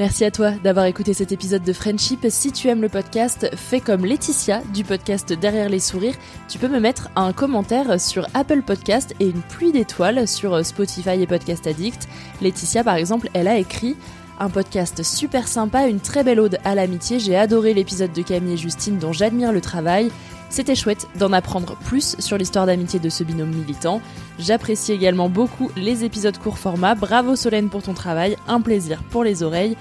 Merci 0.00 0.24
à 0.24 0.32
toi 0.32 0.50
d'avoir 0.50 0.86
écouté 0.86 1.14
cet 1.14 1.30
épisode 1.30 1.62
de 1.62 1.72
Friendship. 1.72 2.26
Si 2.28 2.50
tu 2.50 2.66
aimes 2.66 2.82
le 2.82 2.88
podcast, 2.88 3.48
fais 3.54 3.78
comme 3.78 4.04
Laetitia 4.04 4.60
du 4.74 4.82
podcast 4.82 5.32
Derrière 5.32 5.68
les 5.68 5.78
sourires. 5.78 6.16
Tu 6.48 6.58
peux 6.58 6.66
me 6.66 6.80
mettre 6.80 7.10
un 7.14 7.32
commentaire 7.32 8.00
sur 8.00 8.26
Apple 8.34 8.62
Podcast 8.62 9.14
et 9.20 9.26
une 9.26 9.42
pluie 9.42 9.70
d'étoiles 9.70 10.26
sur 10.26 10.66
Spotify 10.66 11.22
et 11.22 11.28
Podcast 11.28 11.68
Addict. 11.68 12.08
Laetitia, 12.42 12.82
par 12.82 12.96
exemple, 12.96 13.28
elle 13.34 13.46
a 13.46 13.56
écrit 13.56 13.96
un 14.40 14.50
podcast 14.50 15.04
super 15.04 15.46
sympa, 15.46 15.86
une 15.86 16.00
très 16.00 16.24
belle 16.24 16.40
ode 16.40 16.58
à 16.64 16.74
l'amitié. 16.74 17.20
J'ai 17.20 17.36
adoré 17.36 17.72
l'épisode 17.72 18.12
de 18.12 18.22
Camille 18.22 18.54
et 18.54 18.56
Justine 18.56 18.98
dont 18.98 19.12
j'admire 19.12 19.52
le 19.52 19.60
travail. 19.60 20.10
C'était 20.54 20.76
chouette 20.76 21.08
d'en 21.18 21.32
apprendre 21.32 21.76
plus 21.78 22.14
sur 22.20 22.38
l'histoire 22.38 22.64
d'amitié 22.64 23.00
de 23.00 23.08
ce 23.08 23.24
binôme 23.24 23.50
militant. 23.50 24.00
J'apprécie 24.38 24.92
également 24.92 25.28
beaucoup 25.28 25.72
les 25.74 26.04
épisodes 26.04 26.38
court 26.38 26.58
format. 26.58 26.94
Bravo 26.94 27.34
Solène 27.34 27.70
pour 27.70 27.82
ton 27.82 27.92
travail, 27.92 28.36
un 28.46 28.60
plaisir 28.60 29.02
pour 29.02 29.24
les 29.24 29.42
oreilles. 29.42 29.72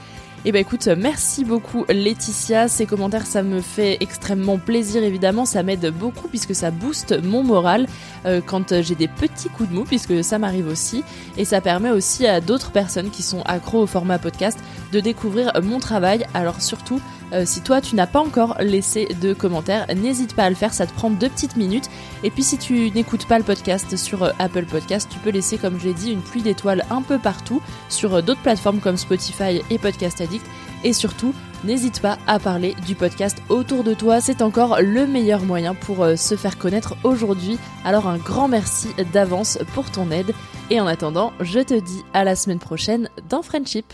Et 0.45 0.49
eh 0.49 0.51
ben 0.51 0.59
écoute, 0.59 0.87
merci 0.87 1.45
beaucoup 1.45 1.85
Laetitia. 1.89 2.67
Ces 2.67 2.87
commentaires, 2.87 3.27
ça 3.27 3.43
me 3.43 3.61
fait 3.61 3.97
extrêmement 3.99 4.57
plaisir 4.57 5.03
évidemment. 5.03 5.45
Ça 5.45 5.61
m'aide 5.61 5.93
beaucoup 5.93 6.27
puisque 6.27 6.55
ça 6.55 6.71
booste 6.71 7.23
mon 7.23 7.43
moral 7.43 7.85
euh, 8.25 8.41
quand 8.43 8.81
j'ai 8.81 8.95
des 8.95 9.07
petits 9.07 9.49
coups 9.49 9.69
de 9.69 9.75
mou, 9.75 9.83
puisque 9.83 10.23
ça 10.23 10.39
m'arrive 10.39 10.67
aussi. 10.67 11.03
Et 11.37 11.45
ça 11.45 11.61
permet 11.61 11.91
aussi 11.91 12.25
à 12.25 12.41
d'autres 12.41 12.71
personnes 12.71 13.11
qui 13.11 13.21
sont 13.21 13.43
accros 13.43 13.83
au 13.83 13.87
format 13.87 14.17
podcast 14.17 14.57
de 14.91 14.99
découvrir 14.99 15.51
mon 15.61 15.79
travail. 15.79 16.25
Alors 16.33 16.61
surtout, 16.61 16.99
euh, 17.33 17.43
si 17.45 17.61
toi 17.61 17.81
tu 17.81 17.95
n'as 17.95 18.07
pas 18.07 18.19
encore 18.19 18.55
laissé 18.59 19.07
de 19.21 19.33
commentaires, 19.33 19.87
n'hésite 19.95 20.35
pas 20.35 20.43
à 20.43 20.49
le 20.49 20.55
faire, 20.55 20.73
ça 20.73 20.85
te 20.85 20.93
prend 20.93 21.09
deux 21.09 21.29
petites 21.29 21.57
minutes. 21.57 21.89
Et 22.23 22.29
puis 22.29 22.43
si 22.43 22.57
tu 22.57 22.91
n'écoutes 22.91 23.25
pas 23.25 23.37
le 23.37 23.43
podcast 23.43 23.97
sur 23.97 24.23
euh, 24.23 24.31
Apple 24.39 24.65
Podcast, 24.65 25.09
tu 25.11 25.19
peux 25.19 25.31
laisser, 25.31 25.57
comme 25.57 25.79
je 25.79 25.85
l'ai 25.85 25.93
dit, 25.93 26.11
une 26.11 26.21
pluie 26.21 26.41
d'étoiles 26.41 26.85
un 26.89 27.01
peu 27.01 27.17
partout 27.17 27.61
sur 27.89 28.15
euh, 28.15 28.21
d'autres 28.21 28.41
plateformes 28.41 28.79
comme 28.79 28.97
Spotify 28.97 29.61
et 29.69 29.77
Podcast 29.77 30.21
Addict. 30.21 30.45
Et 30.83 30.93
surtout, 30.93 31.33
n'hésite 31.63 32.01
pas 32.01 32.17
à 32.27 32.39
parler 32.39 32.75
du 32.85 32.93
podcast 32.93 33.37
autour 33.49 33.83
de 33.83 33.93
toi, 33.93 34.19
c'est 34.19 34.41
encore 34.41 34.81
le 34.81 35.07
meilleur 35.07 35.43
moyen 35.43 35.75
pour 35.75 36.05
se 36.17 36.35
faire 36.35 36.57
connaître 36.57 36.97
aujourd'hui. 37.05 37.57
Alors 37.85 38.07
un 38.07 38.17
grand 38.17 38.49
merci 38.49 38.89
d'avance 39.13 39.57
pour 39.73 39.89
ton 39.89 40.11
aide. 40.11 40.33
Et 40.69 40.81
en 40.81 40.87
attendant, 40.87 41.31
je 41.39 41.61
te 41.61 41.79
dis 41.79 42.03
à 42.13 42.25
la 42.25 42.35
semaine 42.35 42.59
prochaine 42.59 43.09
dans 43.29 43.43
Friendship. 43.43 43.93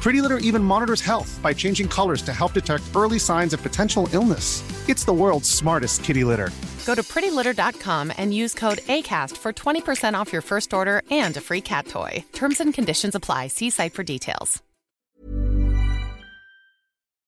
Pretty 0.00 0.22
Litter 0.22 0.38
even 0.38 0.64
monitors 0.64 1.02
health 1.02 1.38
by 1.42 1.52
changing 1.52 1.86
colors 1.86 2.22
to 2.22 2.32
help 2.32 2.54
detect 2.54 2.84
early 2.96 3.18
signs 3.18 3.52
of 3.52 3.62
potential 3.62 4.08
illness. 4.12 4.62
It's 4.88 5.04
the 5.04 5.12
world's 5.12 5.48
smartest 5.50 6.02
kitty 6.02 6.24
litter. 6.24 6.50
Go 6.86 6.94
to 6.94 7.02
prettylitter.com 7.02 8.12
and 8.16 8.32
use 8.32 8.54
code 8.54 8.78
ACAST 8.88 9.36
for 9.36 9.52
20% 9.52 10.14
off 10.14 10.32
your 10.32 10.42
first 10.42 10.72
order 10.72 11.02
and 11.10 11.36
a 11.36 11.40
free 11.40 11.60
cat 11.60 11.86
toy. 11.86 12.24
Terms 12.32 12.60
and 12.60 12.72
conditions 12.74 13.14
apply. 13.14 13.48
See 13.48 13.70
site 13.70 13.92
for 13.92 14.02
details. 14.02 14.62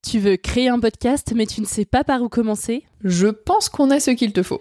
Tu 0.04 0.18
veux 0.18 0.36
créer 0.36 0.68
un 0.68 0.80
podcast 0.80 1.32
mais 1.34 1.46
tu 1.46 1.60
ne 1.60 1.66
sais 1.66 1.84
pas 1.84 2.02
par 2.04 2.22
où 2.22 2.28
commencer 2.28 2.84
Je 3.04 3.28
pense 3.28 3.68
qu'on 3.68 3.90
a 3.90 4.00
ce 4.00 4.10
qu'il 4.10 4.32
te 4.32 4.42
faut. 4.42 4.60